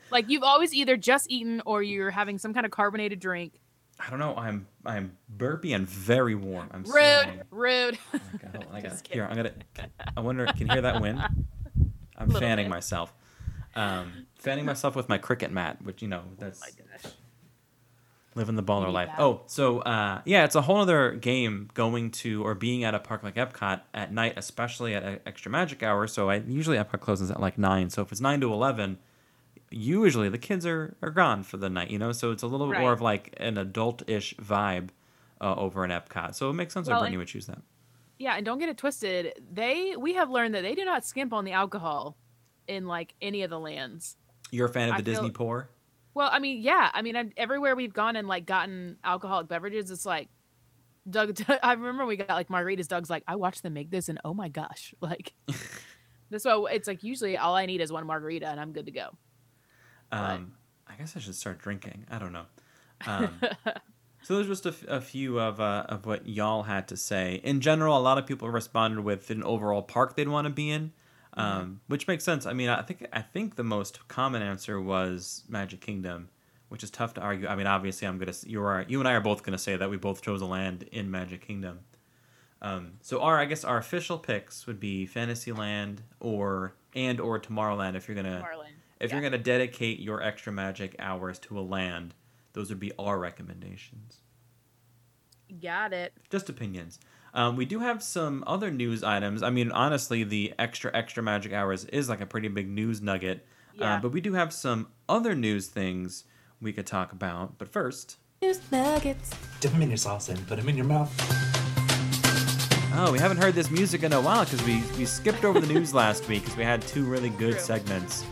[0.12, 3.60] like you've always either just eaten or you're having some kind of carbonated drink.
[3.98, 4.34] I don't know.
[4.36, 6.68] I'm I'm burpy and very warm.
[6.72, 7.40] I'm Rude, sweating.
[7.50, 7.98] rude.
[8.14, 9.26] Oh my God, I got Just here.
[9.28, 9.52] I'm gonna.
[10.16, 10.46] I wonder.
[10.46, 11.20] Can you hear that wind?
[12.18, 12.70] I'm fanning bit.
[12.70, 13.12] myself.
[13.74, 17.12] Um, fanning myself with my Cricut mat, which you know that's Oh my gosh.
[18.34, 19.08] living the baller life.
[19.08, 19.20] that.
[19.20, 22.98] Oh, so uh, yeah, it's a whole other game going to or being at a
[22.98, 26.06] park like Epcot at night, especially at a extra magic hour.
[26.06, 27.90] So I usually Epcot closes at like nine.
[27.90, 28.98] So if it's nine to eleven,
[29.70, 31.90] usually the kids are are gone for the night.
[31.90, 34.90] You know, so it's a little bit more of like an adult-ish vibe
[35.40, 36.34] uh, over in Epcot.
[36.34, 37.58] So it makes sense Well, that Brittany would choose that.
[38.18, 39.34] Yeah, and don't get it twisted.
[39.52, 42.16] They we have learned that they do not skimp on the alcohol
[42.66, 44.16] in like any of the lands.
[44.50, 45.68] You're a fan of I the Disney feel- pour?
[46.14, 49.90] Well, I mean, yeah, I mean, I, everywhere we've gone and like gotten alcoholic beverages,
[49.90, 50.30] it's like
[51.08, 51.38] Doug.
[51.62, 52.88] I remember we got like margaritas.
[52.88, 55.34] Doug's like, I watched them make this, and oh my gosh, like
[56.30, 56.42] this.
[56.42, 59.10] So it's like usually all I need is one margarita, and I'm good to go.
[60.12, 60.52] Um,
[60.88, 62.06] I guess I should start drinking.
[62.10, 62.46] I don't know.
[63.06, 63.40] Um,
[64.22, 67.40] so there's just a, f- a few of uh, of what y'all had to say.
[67.44, 70.70] In general, a lot of people responded with an overall park they'd want to be
[70.70, 70.92] in,
[71.34, 72.46] um, which makes sense.
[72.46, 76.28] I mean, I think I think the most common answer was Magic Kingdom,
[76.68, 77.46] which is tough to argue.
[77.46, 79.90] I mean, obviously, I'm gonna you are you and I are both gonna say that
[79.90, 81.80] we both chose a land in Magic Kingdom.
[82.62, 87.96] Um, so our I guess our official picks would be Fantasyland or and or Tomorrowland
[87.96, 88.65] if you're gonna Marlin.
[89.00, 89.16] If Yeah.
[89.16, 92.14] you're going to dedicate your extra magic hours to a land,
[92.52, 94.20] those would be our recommendations.
[95.62, 96.12] Got it.
[96.30, 96.98] Just opinions.
[97.34, 99.42] Um, we do have some other news items.
[99.42, 103.46] I mean, honestly, the extra extra magic hours is like a pretty big news nugget.
[103.74, 103.96] Yeah.
[103.96, 106.24] Uh, but we do have some other news things
[106.60, 107.58] we could talk about.
[107.58, 109.30] But first, News nuggets.
[109.60, 111.10] Dip them in your sauce and put them in your mouth.
[112.98, 115.66] oh, we haven't heard this music in a while because we we skipped over the
[115.66, 117.60] news last week because we had two really good True.
[117.60, 118.24] segments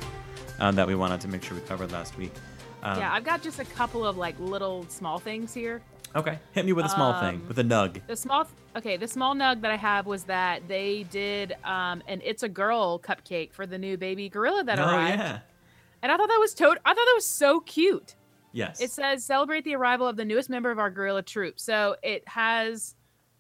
[0.61, 2.33] um, that we wanted to make sure we covered last week.
[2.83, 5.81] Um, yeah, I've got just a couple of like little small things here.
[6.17, 6.39] Okay.
[6.53, 8.01] Hit me with a small thing Um, with a nug.
[8.07, 8.47] The small,
[8.77, 12.49] okay, the small nug that I have was that they did um, an "It's a
[12.49, 15.39] Girl" cupcake for the new baby gorilla that oh arrived, yeah.
[16.03, 18.15] and I thought that was tot- I thought that was so cute.
[18.53, 18.81] Yes.
[18.81, 21.59] It says celebrate the arrival of the newest member of our gorilla troop.
[21.59, 22.95] So it has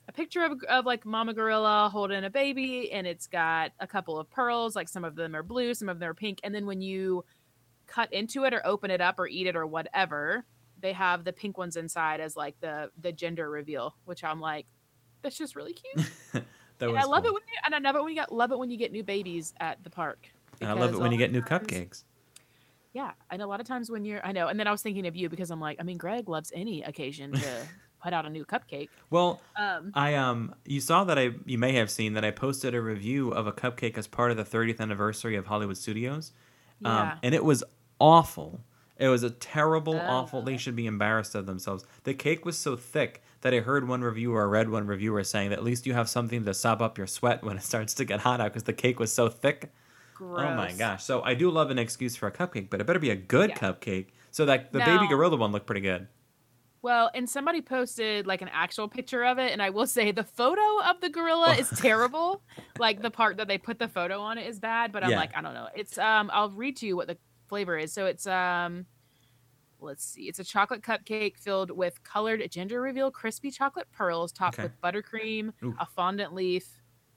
[0.08, 4.18] a picture of, of like mama gorilla holding a baby, and it's got a couple
[4.18, 4.76] of pearls.
[4.76, 6.40] Like some of them are blue, some of them are pink.
[6.44, 7.24] And then when you
[7.86, 10.44] cut into it or open it up or eat it or whatever,
[10.80, 14.66] they have the pink ones inside as like the the gender reveal, which I'm like,
[15.22, 16.10] that's just really cute.
[16.78, 17.30] that and I love cool.
[17.30, 18.92] it when you, and I love it when you get love it when you get
[18.92, 20.28] new babies at the park.
[20.60, 22.04] And I love it when you get new times- cupcakes.
[22.92, 25.06] yeah, and a lot of times when you're, I know, and then I was thinking
[25.06, 27.66] of you because I'm like, I mean, Greg loves any occasion to
[28.04, 28.88] put out a new cupcake.
[29.10, 32.74] Well, Um, I um, you saw that I you may have seen that I posted
[32.74, 36.32] a review of a cupcake as part of the 30th anniversary of Hollywood Studios.
[36.80, 37.12] Yeah.
[37.12, 37.64] Um, and it was
[37.98, 38.60] awful.
[38.96, 40.06] It was a terrible, Oh.
[40.06, 40.42] awful.
[40.42, 41.84] They should be embarrassed of themselves.
[42.04, 45.50] The cake was so thick that I heard one reviewer, I read one reviewer saying
[45.50, 48.04] that at least you have something to sop up your sweat when it starts to
[48.04, 49.72] get hot out because the cake was so thick.
[50.14, 50.46] gross.
[50.46, 51.02] Oh my gosh!
[51.02, 53.50] So I do love an excuse for a cupcake, but it better be a good
[53.50, 53.56] Yeah.
[53.58, 54.06] cupcake.
[54.30, 56.06] So that the baby gorilla one looked pretty good.
[56.84, 60.22] Well, and somebody posted like an actual picture of it, and I will say the
[60.22, 60.60] photo
[60.90, 62.42] of the gorilla is terrible.
[62.78, 65.16] Like the part that they put the photo on it is bad, but I'm Yeah.
[65.16, 65.68] like, I don't know.
[65.74, 67.16] It's um, I'll read to you what the
[67.48, 67.94] flavor is.
[67.94, 68.84] So it's um,
[69.80, 74.58] let's see, it's a chocolate cupcake filled with colored ginger reveal crispy chocolate pearls topped
[74.58, 74.64] Okay.
[74.64, 75.74] with buttercream, Ooh.
[75.80, 76.66] a fondant leaf,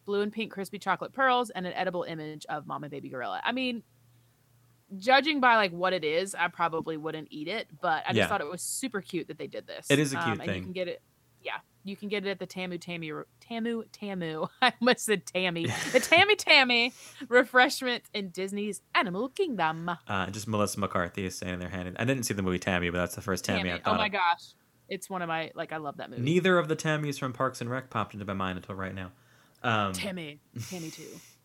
[0.05, 3.41] blue and pink crispy chocolate pearls, and an edible image of mama baby gorilla.
[3.43, 3.83] I mean.
[4.95, 8.27] Judging by like what it is, I probably wouldn't eat it, but I just Yeah.
[8.27, 9.87] thought it was super cute that they did this.
[9.89, 10.55] It is a cute Um, And thing.
[10.57, 11.01] you can get it.
[11.41, 14.47] Yeah, you can get it at the Tamu Tamu Tamu Tamu.
[14.61, 15.67] I almost said Tammy.
[15.91, 16.93] The Tammy Tammy
[17.29, 19.91] refreshment in Disney's Animal Kingdom.
[20.07, 21.95] Uh, just Melissa McCarthy is standing there handing.
[21.97, 23.83] I didn't see the movie Tammy, but that's the first Tammy, I Tammy.
[23.83, 23.95] thought.
[23.95, 24.13] Oh my of.
[24.13, 24.53] gosh,
[24.89, 26.21] it's one of my like I love that movie.
[26.21, 29.11] Neither of the Tammys from Parks and Rec popped into my mind until right now.
[29.63, 31.03] Um, Tammy, Tammy too.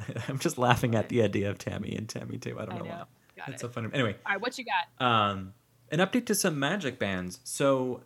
[0.28, 2.58] I'm just laughing at the idea of Tammy and Tammy too.
[2.58, 2.90] I don't I know, know.
[2.90, 3.04] why.
[3.36, 3.66] Got That's it.
[3.66, 3.88] so funny.
[3.92, 5.04] Anyway, All right, what you got?
[5.06, 5.54] um,
[5.90, 7.40] an update to some magic bands.
[7.44, 8.02] So,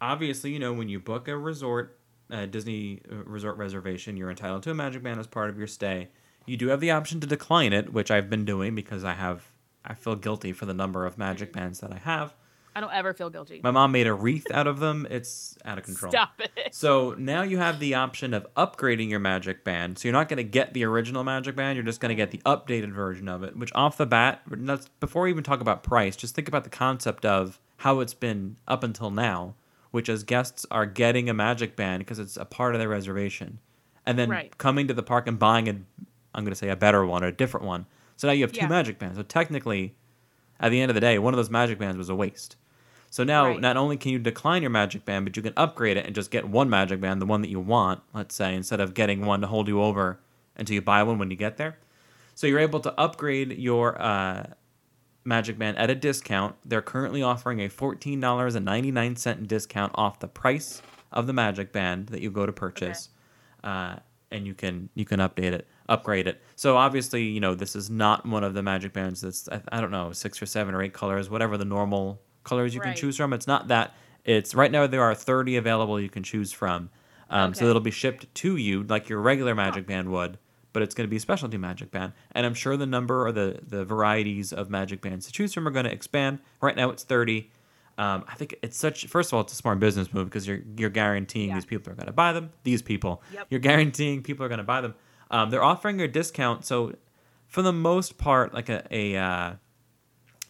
[0.00, 1.98] obviously, you know, when you book a resort,
[2.30, 5.66] a Disney uh, resort reservation, you're entitled to a magic band as part of your
[5.66, 6.08] stay.
[6.46, 9.44] You do have the option to decline it, which I've been doing because I have,
[9.84, 12.34] I feel guilty for the number of magic bands that I have.
[12.74, 13.60] I don't ever feel guilty.
[13.62, 15.06] My mom made a wreath out of them.
[15.10, 16.10] It's out of control.
[16.10, 16.74] Stop it.
[16.74, 19.98] So now you have the option of upgrading your Magic Band.
[19.98, 21.76] So you're not going to get the original Magic Band.
[21.76, 23.56] You're just going to get the updated version of it.
[23.56, 26.70] Which off the bat, let's- before we even talk about price, just think about the
[26.70, 29.54] concept of how it's been up until now,
[29.90, 33.58] which is guests are getting a Magic Band because it's a part of their reservation,
[34.06, 34.56] and then Right.
[34.56, 35.72] coming to the park and buying a,
[36.34, 37.86] I'm going to say a better one or a different one.
[38.16, 38.68] So now you have two Yeah.
[38.68, 39.16] Magic Bands.
[39.18, 39.94] So technically,
[40.60, 42.56] at the end of the day, one of those Magic Bands was a waste.
[43.12, 43.60] So now, Right.
[43.60, 46.30] not only can you decline your magic band, but you can upgrade it and just
[46.30, 49.42] get one magic band, the one that you want, let's say, instead of getting one
[49.42, 50.18] to hold you over
[50.56, 51.76] until you buy one when you get there.
[52.34, 54.46] So you're able to upgrade your uh,
[55.26, 56.56] magic band at a discount.
[56.64, 60.80] They're currently offering a $14.99 discount off the price
[61.12, 63.10] of the magic band that you go to purchase.
[63.62, 63.96] Uh,
[64.30, 66.40] and you can you can update it, upgrade it.
[66.56, 69.82] So obviously, you know, this is not one of the magic bands that's I, I
[69.82, 73.16] don't know, six or seven or eight colors, whatever the normal colors you can choose
[73.16, 73.32] from.
[73.32, 73.94] It's not that.
[74.24, 76.90] It's right now there are 30 available you can choose from.
[77.30, 80.38] Um, So it'll be shipped to you like your regular magic band would,
[80.72, 82.12] but it's going to be a specialty magic band.
[82.32, 85.66] And I'm sure the number or the the varieties of magic bands to choose from
[85.66, 86.38] are going to expand.
[86.60, 87.50] Right now it's 30.
[87.98, 89.06] Um, I think it's such.
[89.06, 91.54] First of all, it's a smart business move because you're you're guaranteeing Yeah.
[91.56, 92.50] these people are going to buy them.
[92.64, 93.46] These people, Yep.
[93.50, 94.94] you're guaranteeing people are going to buy them.
[95.30, 96.94] Um, they're offering a discount, so
[97.48, 99.52] for the most part, like a a uh,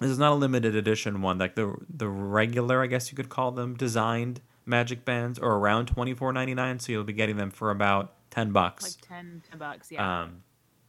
[0.03, 1.39] this is not a limited edition one.
[1.39, 5.87] Like the the regular, I guess you could call them, designed magic bands are around
[5.87, 6.79] twenty four ninety nine.
[6.79, 8.85] So you'll be getting them for about ten bucks.
[8.85, 10.23] Like 10, 10 bucks, yeah.
[10.23, 10.43] um,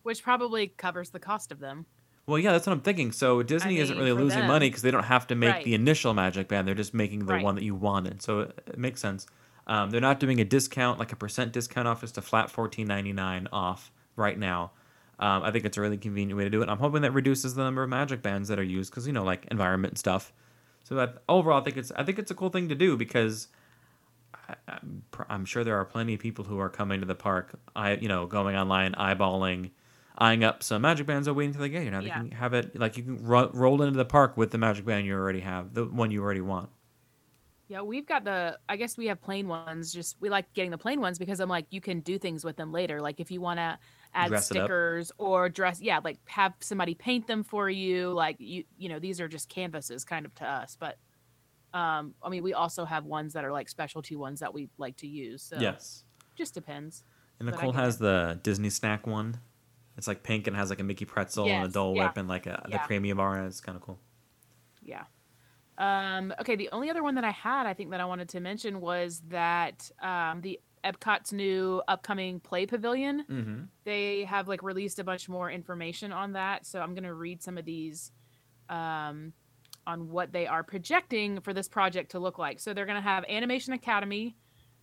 [0.03, 1.85] Which probably covers the cost of them.
[2.25, 3.11] well, yeah, that's what I'm thinking.
[3.11, 5.65] So Disney isn't really losing them- money because they don't have to make Right.
[5.65, 6.67] the initial magic band.
[6.67, 7.43] They're just making the Right.
[7.43, 8.21] one that you wanted.
[8.21, 9.27] So it, it makes sense.
[9.67, 12.87] Um, they're not doing a discount, like a percent discount off, just a flat fourteen
[12.87, 14.71] ninety nine off right now.
[15.19, 16.69] Um, I think it's a really convenient way to do it.
[16.69, 19.23] I'm hoping that reduces the number of magic bands that are used because you know,
[19.23, 20.33] like environment and stuff.
[20.83, 23.47] So that overall, I think it's I think it's a cool thing to do because
[24.49, 27.15] I, I'm, pr- I'm sure there are plenty of people who are coming to the
[27.15, 27.57] park.
[27.75, 29.71] I you know going online, eyeballing,
[30.17, 31.91] eyeing up some magic bands, or waiting until they get here.
[31.91, 32.21] Now Yeah.
[32.21, 34.83] they can have it like you can ro- roll into the park with the magic
[34.85, 36.69] band you already have, the one you already want.
[37.69, 38.59] Yeah, we've got the.
[38.67, 39.93] I guess we have plain ones.
[39.93, 42.57] Just we like getting the plain ones because I'm like you can do things with
[42.57, 43.01] them later.
[43.01, 43.79] Like if you want to
[44.13, 48.11] add Dress stickers or dress, yeah, like have somebody paint them for you.
[48.11, 50.77] Like you, you know, these are just canvases kind of to us.
[50.79, 50.97] But
[51.73, 54.97] um, I mean, we also have ones that are like specialty ones that we like
[54.97, 55.41] to use.
[55.41, 56.03] So Yes.
[56.35, 57.03] just depends.
[57.39, 59.39] And Nicole has the Disney snack one.
[59.97, 62.07] It's like pink and has like a Mickey pretzel and a Yes, Dole yeah.
[62.07, 63.37] Whip and like a the premium bar.
[63.37, 63.99] And it's kind of cool.
[64.81, 65.03] Yeah.
[65.77, 68.39] Um, okay, the only other one that I had, I think that I wanted to
[68.39, 73.25] mention was that um, the Epcot's new upcoming play pavilion.
[73.29, 73.63] Mm-hmm.
[73.85, 77.57] They have like released a bunch more information on that, so I'm gonna read some
[77.57, 78.11] of these
[78.69, 79.33] um,
[79.87, 82.59] on what they are projecting for this project to look like.
[82.59, 84.35] So they're gonna have Animation Academy,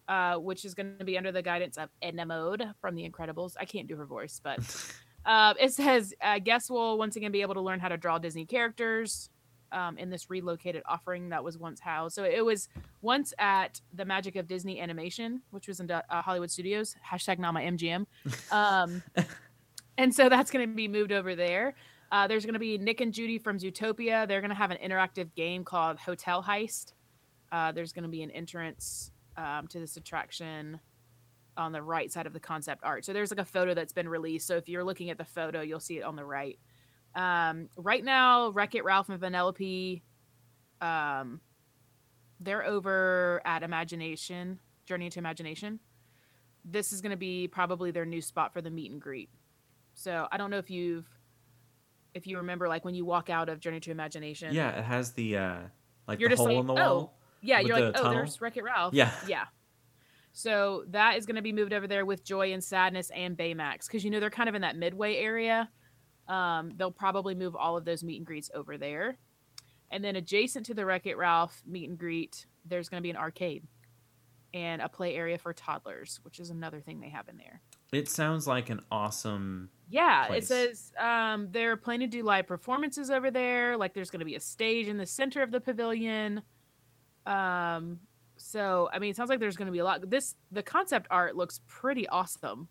[0.08, 3.54] uh, which is gonna be under the guidance of Edna Mode from The Incredibles.
[3.60, 4.58] I can't do her voice, but
[5.26, 8.18] uh, it says uh, guests will once again be able to learn how to draw
[8.18, 9.28] Disney characters
[9.72, 12.14] um, in this relocated offering that was once housed.
[12.14, 12.68] So it was
[13.02, 16.96] once at the Magic of Disney Animation, which was in uh, Hollywood Studios.
[17.08, 18.06] Hashtag my MGM.
[18.52, 19.02] Um,
[19.96, 21.74] and so that's going to be moved over there.
[22.10, 24.26] Uh, there's going to be Nick and Judy from Zootopia.
[24.26, 26.94] They're going to have an interactive game called Hotel Heist.
[27.52, 30.80] Uh, there's going to be an entrance um, to this attraction
[31.56, 33.04] on the right side of the concept art.
[33.04, 34.46] So there's like a photo that's been released.
[34.46, 36.58] So if you're looking at the photo, you'll see it on the right.
[37.14, 40.02] Um, right now, Wreck It Ralph and Vanellope,
[40.80, 41.40] um,
[42.38, 45.80] they're over at Imagination, Journey into Imagination.
[46.64, 49.30] This is going to be probably their new spot for the meet and greet.
[49.94, 51.06] So I don't know if you've,
[52.14, 54.54] if you remember, like when you walk out of Journey to Imagination.
[54.54, 55.56] Yeah, it has the uh
[56.06, 57.18] like You're the just hole like, in the oh, wall.
[57.42, 58.12] Yeah, you're like, oh, tunnel.
[58.12, 58.94] there's Wreck It Ralph.
[58.94, 59.12] Yeah.
[59.26, 59.44] Yeah.
[60.32, 63.86] So that is going to be moved over there with Joy and Sadness and Baymax
[63.86, 65.68] because you know they're kind of in that midway area.
[66.30, 69.18] Um, they'll probably move all of those meet and greets over there.
[69.90, 73.10] And then adjacent to the Wreck It Ralph meet and greet, there's going to be
[73.10, 73.64] an arcade
[74.54, 77.60] and a play area for toddlers, which is another thing they have in there.
[77.92, 79.70] It sounds like an awesome.
[79.88, 80.44] Yeah, place.
[80.44, 83.76] it says um, they're planning to do live performances over there.
[83.76, 86.42] Like there's going to be a stage in the center of the pavilion.
[87.26, 87.98] Um,
[88.36, 90.08] so I mean, it sounds like there's going to be a lot.
[90.08, 92.68] This the concept art looks pretty awesome.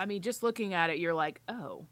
[0.00, 1.86] I mean, just looking at it, you're like, oh,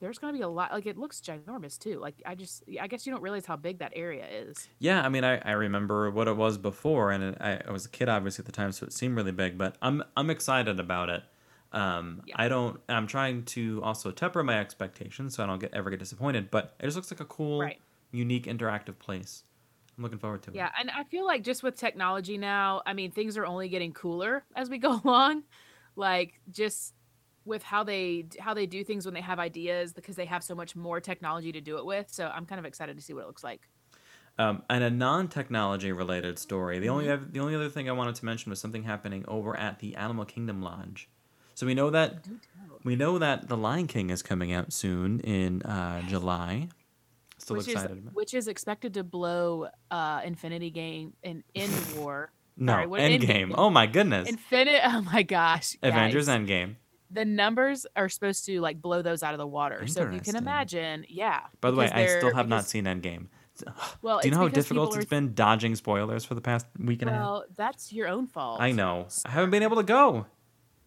[0.00, 0.72] there's going to be a lot.
[0.72, 1.98] Like it looks ginormous too.
[1.98, 4.68] Like I just, I guess you don't realize how big that area is.
[4.78, 7.86] Yeah, I mean, I, I remember what it was before, and it, I, I was
[7.86, 9.56] a kid obviously at the time, so it seemed really big.
[9.56, 11.22] But I'm I'm excited about it.
[11.72, 12.34] Um, Yeah.
[12.38, 12.80] I don't.
[12.88, 16.50] I'm trying to also temper my expectations so I don't get ever get disappointed.
[16.50, 17.80] But it just looks like a cool, Right.
[18.12, 19.44] unique, interactive place.
[19.96, 20.56] I'm looking forward to it.
[20.56, 23.94] Yeah, and I feel like just with technology now, I mean, things are only getting
[23.94, 25.44] cooler as we go along.
[25.96, 26.92] Like just
[27.46, 30.54] with how they how they do things when they have ideas because they have so
[30.54, 32.06] much more technology to do it with.
[32.10, 33.68] So I'm kind of excited to see what it looks like.
[34.38, 36.78] Um, and a non-technology related story.
[36.78, 37.32] The only Mm-hmm.
[37.32, 40.24] the only other thing I wanted to mention was something happening over at the Animal
[40.26, 41.08] Kingdom Lodge.
[41.54, 42.26] So we know that
[42.84, 46.68] we know that the Lion King is coming out soon in uh, July,
[47.38, 48.08] Still which excited.
[48.08, 52.30] is which is expected to blow uh Infinity Game in End War.
[52.58, 53.22] no, sorry, what- Endgame.
[53.48, 53.54] Endgame.
[53.56, 54.28] Oh my goodness.
[54.28, 54.80] Infinite.
[54.84, 55.76] Oh my gosh.
[55.82, 56.38] Avengers guys.
[56.40, 56.74] Endgame.
[57.10, 59.86] The numbers are supposed to like blow those out of the water.
[59.86, 61.40] So if you can imagine, yeah.
[61.60, 63.26] By the way, I still have not seen Endgame.
[64.02, 67.00] Well, Do you know how difficult it's are- been dodging spoilers for the past week
[67.00, 67.22] and a half?
[67.22, 68.60] Well, that's your own fault.
[68.60, 69.06] I know.
[69.24, 70.26] I haven't been able to go.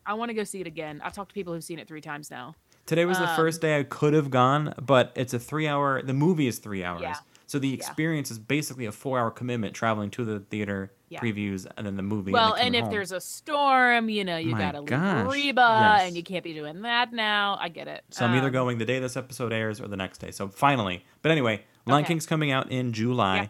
[0.06, 1.02] I want to go see it again.
[1.04, 2.56] I've talked to people who've seen it three times now.
[2.86, 6.02] Today was the Um, first day I could have gone, but it's a three hour.
[6.04, 7.16] The movie is three hours, Yeah.
[7.48, 11.20] so the experience is basically a four hour commitment traveling to the theater, Yeah.
[11.20, 12.32] previews, and then the movie.
[12.32, 12.92] Well, then and if home.
[12.92, 16.08] there's a storm, you know, you My gotta gosh, leave Reba, yes.
[16.08, 17.58] and you can't be doing that now.
[17.60, 18.04] I get it.
[18.12, 20.30] So I'm either Um, going the day this episode airs or the next day.
[20.32, 22.10] So finally, but anyway, Lion Okay.
[22.14, 23.50] King's coming out in July.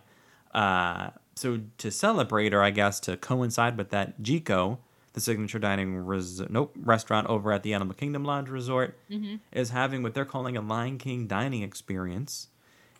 [0.53, 4.77] Uh, so to celebrate, or I guess to coincide with that, Jiko,
[5.13, 9.35] the signature dining res- nope restaurant over at the Animal Kingdom Lodge Resort, Mm-hmm.
[9.51, 12.47] is having what they're calling a Lion King dining experience.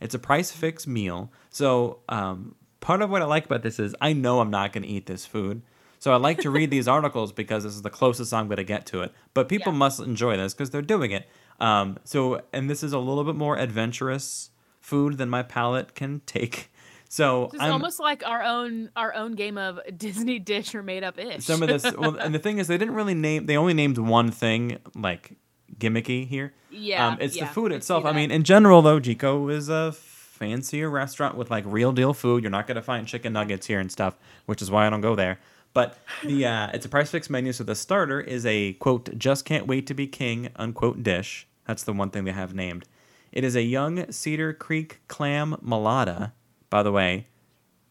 [0.01, 1.31] It's a price fix meal.
[1.49, 4.83] So um, part of what I like about this is I know I'm not going
[4.83, 5.61] to eat this food.
[5.99, 8.63] So I like to read these articles because this is the closest I'm going to
[8.63, 9.11] get to it.
[9.33, 9.79] But people Yeah.
[9.79, 11.27] must enjoy this because they're doing it.
[11.59, 16.21] Um, so and this is a little bit more adventurous food than my palate can
[16.25, 16.71] take.
[17.11, 21.03] So It's I'm almost like our own our own game of Disney dish or made
[21.03, 21.43] up ish.
[21.43, 21.83] some of this.
[21.97, 23.47] Well, and the thing is, they didn't really name.
[23.47, 25.31] They only named one thing like
[25.75, 26.53] gimmicky here.
[26.69, 28.05] Yeah, um, it's yeah, the food itself.
[28.05, 29.91] I mean, in general, though, Jiko is a
[30.39, 32.43] fancier restaurant with like real deal food.
[32.43, 34.15] You're not gonna find chicken nuggets here and stuff,
[34.45, 35.39] which is why I don't go there.
[35.73, 39.45] But the uh, it's a price fixed menu, so the starter is a quote just
[39.45, 41.45] can't wait to be king unquote dish.
[41.67, 42.85] That's the one thing they have named.
[43.31, 46.31] It is a young Cedar Creek clam malata.
[46.71, 47.27] By the way,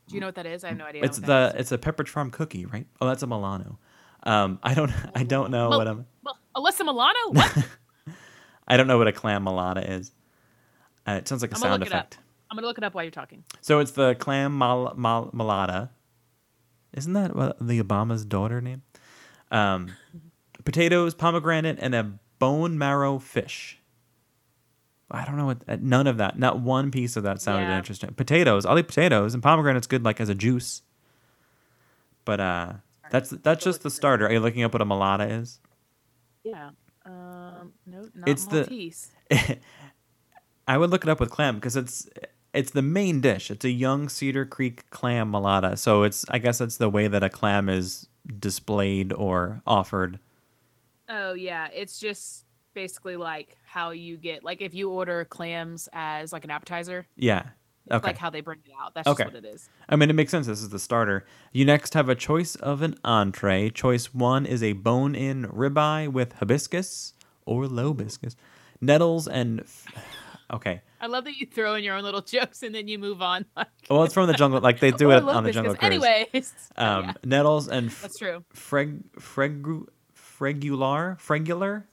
[0.09, 0.64] Do you know what that is?
[0.64, 1.05] I have no idea.
[1.05, 2.86] it's the it's a peppered farm cookie, right?
[3.01, 3.78] Oh, that's a Milano.
[4.24, 7.18] Um, I don't I don't know what I'm well, Alyssa Milano.
[7.30, 7.66] What?
[8.68, 10.12] I don't know what a clam malata is.
[11.07, 12.12] Uh, it sounds like a I'm sound look it up.
[12.12, 12.18] effect.
[12.51, 13.44] I'm gonna look it up while you're talking.
[13.61, 15.90] So it's the clam mal, mal, malata.
[16.94, 18.82] Isn't that the Obama's daughter name?
[19.51, 19.92] Um,
[20.64, 23.78] potatoes, pomegranate, and a bone marrow fish.
[25.11, 25.62] I don't know what.
[25.68, 26.38] uh, None of that.
[26.38, 27.78] Not one piece of that sounded Yeah.
[27.78, 28.12] interesting.
[28.14, 28.64] Potatoes.
[28.66, 30.82] I'll eat potatoes, and pomegranate's good like as a juice.
[32.24, 32.72] But uh,
[33.11, 34.26] that's that's just the starter.
[34.26, 35.61] Are you looking up what a malata is?
[36.44, 36.70] Yeah.
[37.07, 37.72] Um.
[37.86, 39.11] No, not It's the- Maltese.
[40.68, 42.07] I would look it up with clam because it's
[42.55, 43.51] it's the main dish.
[43.51, 45.76] It's a young Cedar Creek clam malata.
[45.76, 50.18] So it's I guess it's the way that a clam is displayed or offered.
[51.09, 52.44] Oh yeah, it's just
[52.74, 57.44] basically like how you get like if you order clams as like an appetizer, Yeah.
[57.90, 58.09] Okay.
[58.09, 58.92] like how they bring it out.
[58.92, 59.24] That's Okay.
[59.24, 59.70] just what it is.
[59.88, 60.46] I mean, it makes sense.
[60.46, 61.24] This is the starter.
[61.53, 63.70] You next have a choice of an entree.
[63.70, 67.14] Choice one is a bone-in ribeye with hibiscus
[67.46, 68.36] or lobiscus,
[68.82, 69.86] nettles, and f-
[70.53, 70.82] okay.
[71.01, 73.44] I love that you throw in your own little jokes and then you move on.
[73.57, 74.61] Like, Well, it's from the jungle.
[74.61, 75.53] Like they do "Oh, it on the.
[75.53, 75.84] Jungle Cruise.
[76.05, 78.44] Anyways, um, yeah, nettles and f- that's true.
[78.55, 79.86] freg fregu
[80.16, 81.84] fregular fregular.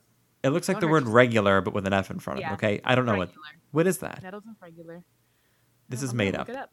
[0.43, 2.53] It looks like Don't the word regular, but with an F in front of it.
[2.53, 3.31] Okay, I don't know what.
[3.71, 4.21] What is that?
[4.23, 5.03] Nettles and fregular.
[5.89, 6.49] This Oh, is made look up.
[6.49, 6.69] It up.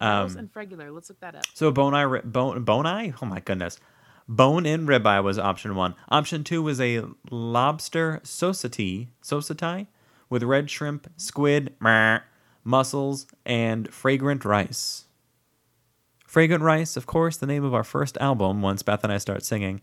[0.00, 0.92] Nettles Um, and fregular.
[0.94, 1.44] Let's look that up.
[1.54, 3.12] so bone eye, ri- bone bone eye.
[3.20, 3.78] Oh my goodness,
[4.28, 5.94] bone in ribeye was option one.
[6.08, 9.88] Option two was a lobster saucity saucity
[10.30, 12.20] with red shrimp, squid, meh,
[12.64, 15.04] mussels, and fragrant rice.
[16.30, 18.62] Fragrant Rice, of course, the name of our first album.
[18.62, 19.80] Once Beth and I start singing,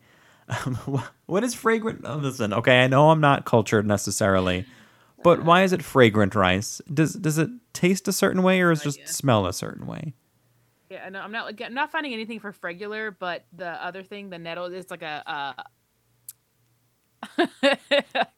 [0.48, 0.76] um,
[1.26, 2.06] what is fragrant?
[2.06, 4.66] Oh, listen, okay, I know I'm not cultured necessarily,
[5.24, 6.82] but why is it fragrant rice?
[6.92, 9.08] Does does it taste a certain way, or is it just idea.
[9.10, 10.14] smell a certain way?
[10.90, 11.20] Yeah, I know.
[11.20, 11.62] I'm not.
[11.62, 15.24] I'm not finding anything for fregular, but the other thing, the nettle, it's like a.
[15.28, 15.64] Uh...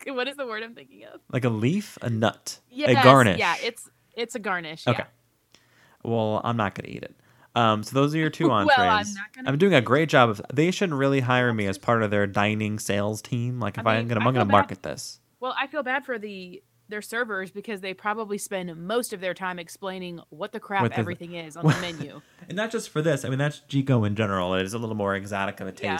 [0.07, 1.21] what is the word I'm thinking of?
[1.31, 3.39] Like a leaf, a nut, Yes, a garnish.
[3.39, 4.87] Yeah, it's it's a garnish.
[4.87, 4.99] okay.
[4.99, 5.59] Yeah.
[6.03, 7.15] Well, I'm not gonna eat it.
[7.55, 8.77] Um, so those are your two Well, entrees.
[8.77, 10.41] I'm not gonna I'm doing a great job of.
[10.53, 13.59] They should really hire me as part of their dining sales team.
[13.59, 15.19] Like if I am mean, gonna, I'm gonna bad- market this.
[15.39, 19.33] Well, I feel bad for the their servers because they probably spend most of their
[19.35, 22.21] time explaining what the crap What the- everything is on the menu.
[22.47, 23.23] And not just for this.
[23.25, 24.55] I mean, that's Jiko in general.
[24.55, 25.97] It is a little more exotic of a Yeah.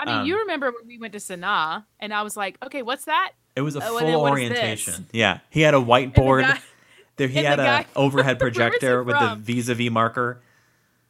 [0.00, 2.82] I mean, Um, you remember when we went to Sanaa and I was like, okay,
[2.82, 3.32] what's that?
[3.54, 5.06] It was a Oh, full orientation.
[5.12, 6.42] Yeah, he had a whiteboard.
[6.42, 6.60] guy-
[7.16, 9.42] there, he had the a guy- overhead is he projector with the from?
[9.42, 10.40] vis-a-vis marker.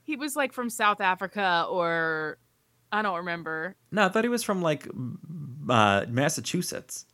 [0.02, 2.38] He was like from South Africa or
[2.90, 3.76] I don't remember.
[3.92, 4.88] No, I thought he was from like
[5.68, 7.06] uh, Massachusetts.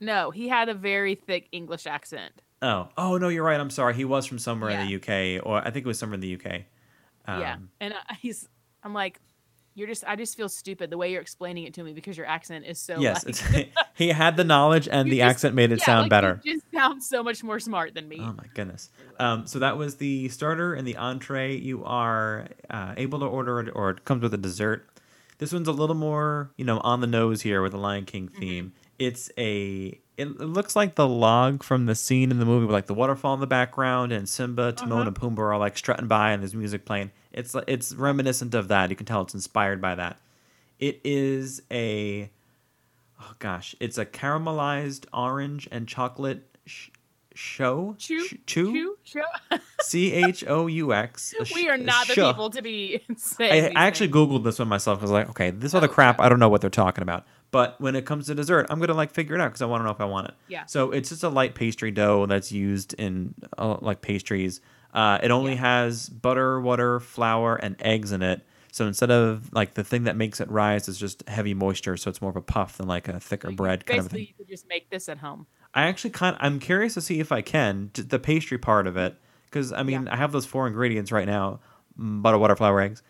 [0.00, 2.42] No, he had a very thick English accent.
[2.60, 3.58] Oh, oh no, you're right.
[3.58, 3.94] I'm sorry.
[3.94, 6.34] He was from somewhere in the UK, or I think it was somewhere in the
[6.34, 6.62] UK.
[7.26, 8.48] Um, yeah, and I, he's.
[8.82, 9.18] I'm like,
[9.76, 12.26] You're just I just feel stupid the way you're explaining it to me because your
[12.26, 15.78] accent is so yes, like, he had the knowledge and the just- accent made it
[15.80, 16.40] yeah, sound like, better.
[16.44, 18.16] You just sound so much more smart than me.
[18.20, 18.90] Oh my goodness.
[19.20, 21.56] Um, so that was the starter and the entree.
[21.56, 24.88] You are uh, able to order it, or it comes with a dessert.
[25.38, 28.28] This one's a little more, you know, on the nose here with the Lion King
[28.28, 28.40] Mm-hmm.
[28.40, 28.72] theme.
[28.98, 30.00] It's a.
[30.16, 32.94] It, it looks like the log from the scene in the movie with like the
[32.94, 35.06] waterfall in the background and Simba, Timon, Uh-huh.
[35.08, 37.10] and Pumbaa are like strutting by and there's music playing.
[37.36, 38.90] It's it's reminiscent of that.
[38.90, 40.18] You can tell it's inspired by that.
[40.78, 42.30] It is a.
[43.20, 46.88] Oh gosh, it's a caramelized orange and chocolate sh-
[47.34, 47.94] show.
[47.98, 48.92] Chew, chew.
[49.80, 51.34] C H O U X.
[51.54, 52.32] we are not the show.
[52.32, 53.64] people to be I, saying.
[53.64, 56.20] I these actually googled this one myself I was like, okay, this other Oh, crap.
[56.20, 57.24] I don't know what they're talking about.
[57.52, 59.80] But when it comes to dessert, I'm gonna like figure it out because I want
[59.80, 60.34] to know if I want it.
[60.48, 60.66] Yeah.
[60.66, 64.60] So it's just a light pastry dough that's used in uh, like pastries.
[64.96, 65.58] Uh, it only Yeah.
[65.60, 68.40] has butter, water, flour, and eggs in it.
[68.72, 72.08] So instead of like the thing that makes it rise is just heavy moisture, so
[72.10, 74.18] it's more of a puff than like a thicker bread kind of thing.
[74.20, 75.46] Basically, you could just make this at home.
[75.74, 79.14] I actually kind I'm curious to see if I can the pastry part of it
[79.44, 80.14] because I mean Yeah.
[80.14, 81.60] I have those four ingredients right now:
[81.98, 83.02] mm, butter, water, flour, eggs,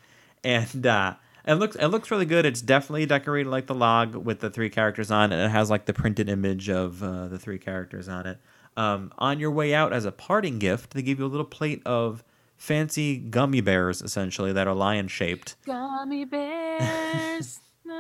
[0.45, 1.15] and uh,
[1.45, 2.45] it looks it looks really good.
[2.47, 5.71] It's definitely decorated like the log with the three characters on, it, and it has
[5.71, 8.39] like the printed image of uh, the three characters on it.
[8.77, 11.83] Um, on your way out as a parting gift, they give you a little plate
[11.87, 12.23] of
[12.57, 15.57] fancy gummy bears, essentially that are lion shaped.
[15.65, 17.61] Gummy bears.
[17.87, 17.93] We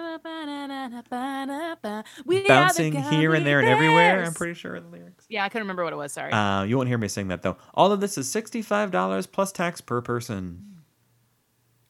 [2.38, 4.24] are the Bouncing here and there and everywhere.
[4.24, 5.24] I'm pretty sure the lyrics.
[5.28, 6.12] Yeah, I couldn't remember what it was.
[6.12, 6.32] Sorry.
[6.32, 7.56] Uh, you won't hear me sing that though.
[7.74, 10.75] All of this is sixty-five dollars plus tax per person.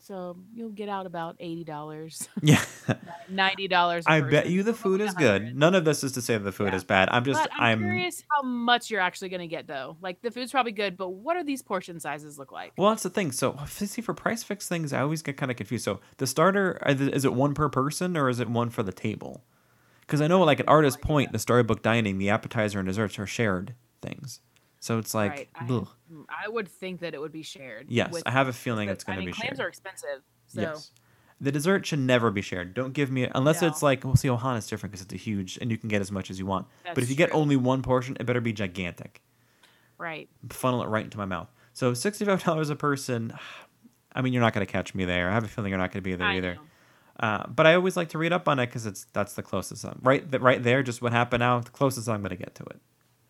[0.07, 2.63] So you'll get out about eighty dollars, Yeah,
[3.29, 4.05] ninety dollars.
[4.07, 5.57] I bet you the food is good.
[5.57, 6.77] None of this is to say the food Yeah.
[6.77, 7.09] is bad.
[7.11, 7.79] I'm just But I'm, I'm.
[7.81, 9.97] curious how much you're actually going to get though.
[10.01, 12.73] Like the food's probably good, but what are these portion sizes look like?
[12.79, 13.33] Well, that's the thing.
[13.33, 15.85] So oh, see, for price fix things, I always get kind of confused.
[15.85, 19.45] So the starter is it one per person or is it one for the table?
[20.03, 23.27] Because I know, like at Artist Point, the storybook dining, the appetizer and desserts are
[23.27, 24.41] shared things.
[24.81, 25.49] So it's like, right.
[25.55, 27.87] I, I would think that it would be shared.
[27.89, 29.67] yes, I have a feeling it's going to be clams shared.
[29.67, 30.23] are expensive.
[30.47, 30.91] So Yes.
[31.39, 32.73] The dessert should never be shared.
[32.73, 33.69] Don't give me unless No.
[33.69, 36.11] it's like well, see, Ohana's different because it's a huge and you can get as
[36.11, 36.67] much as you want.
[36.83, 39.21] but if That's you get only one portion, it better be gigantic.
[39.99, 40.29] right.
[40.49, 41.53] Funnel it right into my mouth.
[41.75, 43.35] So sixty-five dollars a person.
[44.15, 45.29] I mean, you're not going to catch me there.
[45.29, 46.59] I have a feeling you're not going to be there I either.
[47.21, 49.85] Uh, but I always like to read up on it because it's that's the closest.
[49.85, 51.61] I'm, right, right there, just what happened now.
[51.61, 52.81] The closest I'm going to get to it.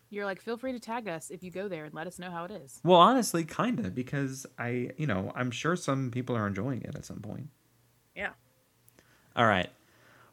[0.09, 2.31] You're like, feel free to tag us if you go there and let us know
[2.31, 2.79] how it is.
[2.83, 6.95] Well, honestly, kind of because I, you know, I'm sure some people are enjoying it
[6.95, 7.49] at some point.
[8.15, 8.29] Yeah.
[9.35, 9.69] All right.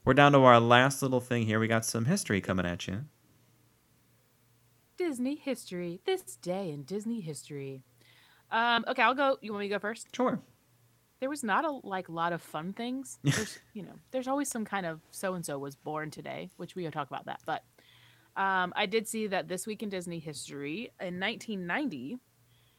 [0.05, 1.59] We're down to our last little thing here.
[1.59, 3.05] We got some history coming at you.
[4.97, 6.01] Disney history.
[6.05, 7.83] This day in Disney history.
[8.51, 9.39] Um, okay, I'll go.
[9.41, 10.15] You want me to go first?
[10.15, 10.41] Sure.
[11.21, 13.19] There was not a like lot of fun things.
[13.25, 16.75] There's you know, there's always some kind of so and so was born today, which
[16.77, 17.41] we will talk about that.
[17.47, 17.65] But
[18.37, 22.19] um, I did see that this week in Disney history in 1990,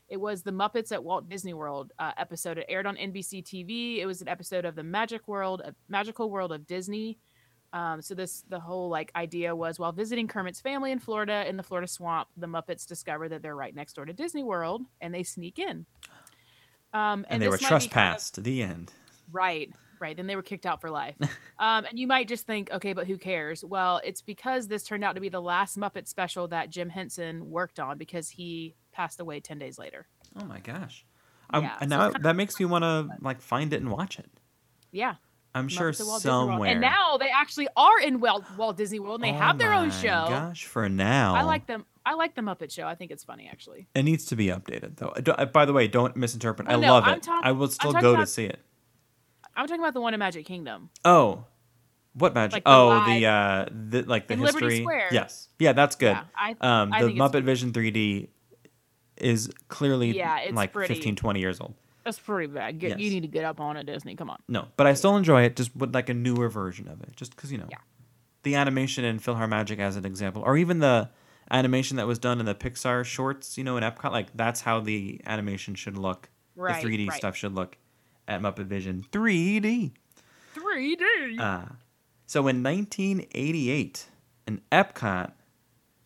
[0.09, 2.57] it was the Muppets at Walt Disney World uh, episode.
[2.57, 3.97] It aired on NBC TV.
[3.99, 7.17] It was an episode of the Magic World, uh, Magical World of Disney.
[7.73, 11.57] Um, so this the whole like idea was while visiting Kermit's family in Florida in
[11.57, 15.13] the Florida swamp, the Muppets discover that they're right next door to Disney World and
[15.13, 15.85] they sneak in.
[16.93, 18.43] Um, And, they were be kind of- trespassed.
[18.43, 18.93] The end.
[19.31, 20.15] Right, right.
[20.15, 21.15] Then they were kicked out for life.
[21.59, 23.63] um, and you might just think, okay, but who cares?
[23.63, 27.49] Well, it's because this turned out to be the last Muppet special that Jim Henson
[27.49, 30.07] worked on because he passed away 10 days later.
[30.41, 31.05] Oh my gosh.
[31.49, 34.17] Um, Yeah, and so now that makes me want to like find it and watch
[34.19, 34.29] it.
[34.91, 35.15] Yeah.
[35.53, 36.49] I'm sure Muppets at Walt Disney World.
[36.49, 36.69] somewhere.
[36.71, 39.73] And now they actually are in Walt, Walt Disney World and they Oh have their
[39.73, 40.25] own show.
[40.27, 41.33] Gosh, for now.
[41.35, 41.85] I like them.
[42.07, 42.85] I like the Muppet Show.
[42.85, 43.87] I think it's funny, actually.
[43.95, 45.13] It needs to be updated though.
[45.15, 46.67] I uh, by the way, don't misinterpret.
[46.67, 47.23] I Oh, no, love I'm it.
[47.23, 48.59] talk- I will still go to see it.
[49.55, 50.89] I'm talking about the one in Magic Kingdom.
[51.03, 51.45] Oh,
[52.13, 52.53] what magic?
[52.53, 54.81] Like the oh, live- the uh, the like the In Liberty history.
[54.83, 55.09] Square.
[55.11, 56.15] Yes, yeah, that's good.
[56.15, 58.29] Yeah, I, um, I the think it's Muppet Vision 3D
[59.17, 60.93] is clearly Yeah, it's like pretty.
[60.93, 61.73] 15, 20 years old.
[62.03, 62.79] that's pretty bad.
[62.79, 63.13] Get, You Yes.
[63.13, 64.15] need to get up on it, Disney.
[64.15, 64.37] Come on.
[64.47, 65.55] No, but I still enjoy it.
[65.55, 67.77] Just with like a newer version of it, just because you know, Yeah.
[68.43, 71.09] the animation in PhilharMagic as an example, or even the
[71.51, 73.57] animation that was done in the Pixar shorts.
[73.57, 76.29] You know, in Epcot, like that's how the animation should look.
[76.57, 77.17] Right, the 3D right.
[77.17, 77.77] stuff should look
[78.27, 79.91] at Muppet Vision 3D.
[80.55, 81.39] 3D.
[81.39, 81.65] Uh,
[82.25, 84.07] so in 1988,
[84.47, 85.31] in Epcot,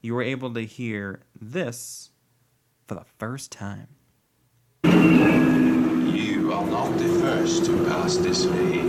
[0.02, 2.12] you were able to hear this
[2.88, 3.88] for the first time.
[4.84, 8.80] You are not the first to pass this way.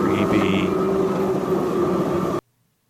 [0.00, 0.66] Creepy.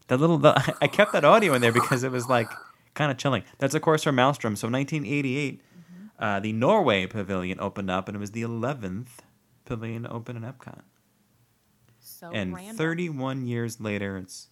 [0.09, 2.48] That little, the, I kept that audio in there because it was like
[2.94, 3.42] kind of chilling.
[3.59, 4.57] That's of course from Maelstrom.
[4.57, 5.61] So 1988,
[6.18, 9.08] uh, the Norway pavilion opened up, and it was the 11th
[9.64, 10.80] pavilion to open in Epcot.
[12.00, 12.76] So and random.
[12.76, 14.48] 31 years later, it's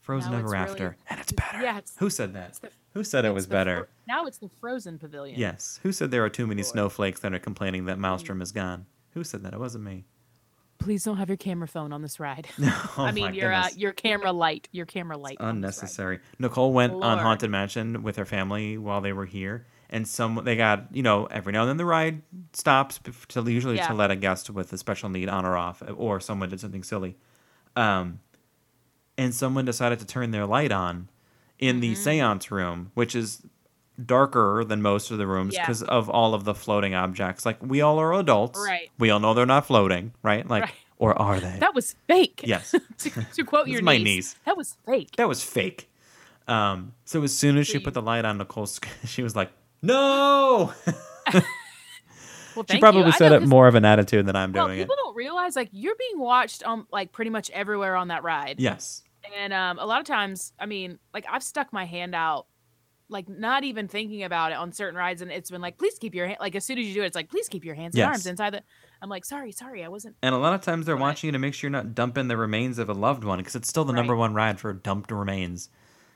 [0.00, 1.60] Frozen Now Ever it's really- After, and it's better.
[1.60, 2.54] yeah, it's- Who said that?
[2.54, 3.76] the- Who said it was better?
[3.76, 5.38] Fro- now it's the Frozen Pavilion.
[5.38, 5.78] Yes.
[5.82, 6.72] Who said there are too many Lord.
[6.72, 8.86] snowflakes that are complaining that Maelstrom is gone?
[9.12, 9.52] Who said that?
[9.52, 10.04] It wasn't me.
[10.78, 12.48] Please don't have your camera phone on this ride.
[12.96, 15.36] Oh I mean your uh, your camera light, your camera light.
[15.40, 16.20] unnecessary.
[16.38, 20.56] Nicole went on Haunted Mansion with her family while they were here, and some they
[20.56, 22.22] got you know every now and then the ride
[22.52, 23.88] stops to usually Yeah.
[23.88, 26.82] to let a guest with a special need on or off, or someone did something
[26.82, 27.16] silly,
[27.76, 28.20] um,
[29.16, 31.08] and someone decided to turn their light on
[31.58, 32.02] in the Mm-hmm.
[32.02, 33.42] seance room, which is
[34.04, 35.62] darker than most of the rooms Yeah.
[35.62, 37.44] because of all of the floating objects.
[37.44, 38.90] Like we all are adults, Right.
[38.98, 40.46] We all know they're not floating, right?
[40.48, 40.74] Like, Right.
[40.98, 41.56] or are they?
[41.58, 42.42] That was fake.
[42.44, 42.72] Yes.
[42.98, 44.36] to, to quote your my niece, niece.
[44.44, 45.16] That was fake.
[45.16, 45.90] that was fake.
[46.46, 48.68] Um, so as soon as she put the light on Nicole,
[49.04, 49.50] she was like,
[49.82, 50.72] "No!"
[52.56, 53.12] Well, she probably you.
[53.12, 54.82] Said it more of an attitude than I'm Well, doing it.
[54.82, 58.58] people don't realize like you're being watched on like pretty much everywhere on that ride.
[58.58, 59.04] Yes,
[59.38, 62.46] And um, a lot of times, I mean, like I've stuck my hand out,
[63.08, 66.16] like not even thinking about it on certain rides, and it's been like, please keep
[66.16, 66.38] your hand.
[66.40, 68.26] Like as soon as you do it, it's like, please keep your hands and arms
[68.26, 68.62] inside the.
[69.00, 70.16] I'm like, sorry, sorry, I wasn't.
[70.20, 71.02] and a lot of times they're Right.
[71.02, 73.54] watching you to make sure you're not dumping the remains of a loved one because
[73.54, 75.68] it's still the number one ride for dumped remains,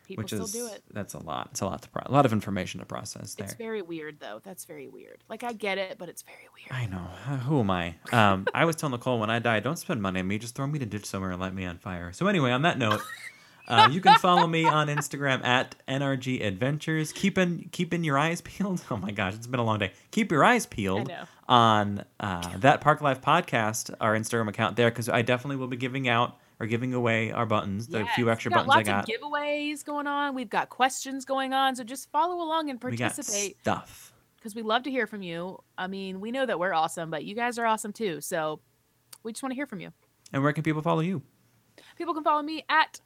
[0.07, 0.83] People which still is do it.
[0.93, 1.49] that's a lot.
[1.53, 3.45] It's a lot to pro- a lot of information to process there.
[3.47, 4.41] It's very weird though.
[4.45, 5.19] That's very weird.
[5.29, 6.71] Like I get it, but it's very weird.
[6.71, 7.07] I know.
[7.27, 7.95] Uh, Who am I?
[8.13, 10.39] Um, I was telling Nicole when I die, don't spend money on me.
[10.39, 12.13] Just throw me in a ditch somewhere and light me on fire.
[12.13, 13.01] So anyway, on that note,
[13.69, 17.13] uh, you can follow me on Instagram at NRG Adventures.
[17.13, 18.83] Keeping keeping your eyes peeled.
[18.91, 19.93] Oh my gosh, it's been a long day.
[20.11, 21.11] Keep your eyes peeled
[21.49, 25.77] on uh, that Park Life podcast, our Instagram account there, because I definitely will be
[25.77, 29.09] giving out or giving away our buttons, the few extra buttons I lots got.
[29.09, 30.35] of giveaways going on.
[30.35, 31.75] We've got questions going on.
[31.75, 34.13] So just follow along and we got participate stuff.
[34.37, 35.59] because we love to hear from you.
[35.77, 38.21] I mean, we know that we're awesome, but you guys are awesome too.
[38.21, 38.61] So
[39.25, 39.93] we just want to hear from you.
[40.33, 41.23] And where can people follow you?
[41.99, 43.01] People can follow me at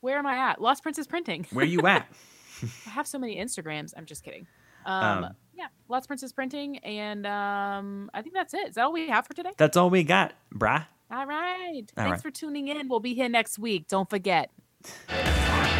[0.00, 0.60] where am I at?
[0.60, 1.46] Lost Princess Printing.
[1.52, 2.08] Where are you at?
[2.86, 3.92] I have so many Instagrams.
[3.96, 4.46] I'm just kidding.
[4.86, 8.70] Um, Um, yeah, Lost Princess Printing, and um, I think that's it.
[8.70, 9.50] Is that all we have for today?
[9.58, 10.86] That's all we got, brah.
[11.12, 11.82] All right.
[11.96, 12.22] All Thanks right.
[12.22, 12.88] for tuning in.
[12.88, 13.86] We'll be here next week.
[13.86, 14.50] Don't forget.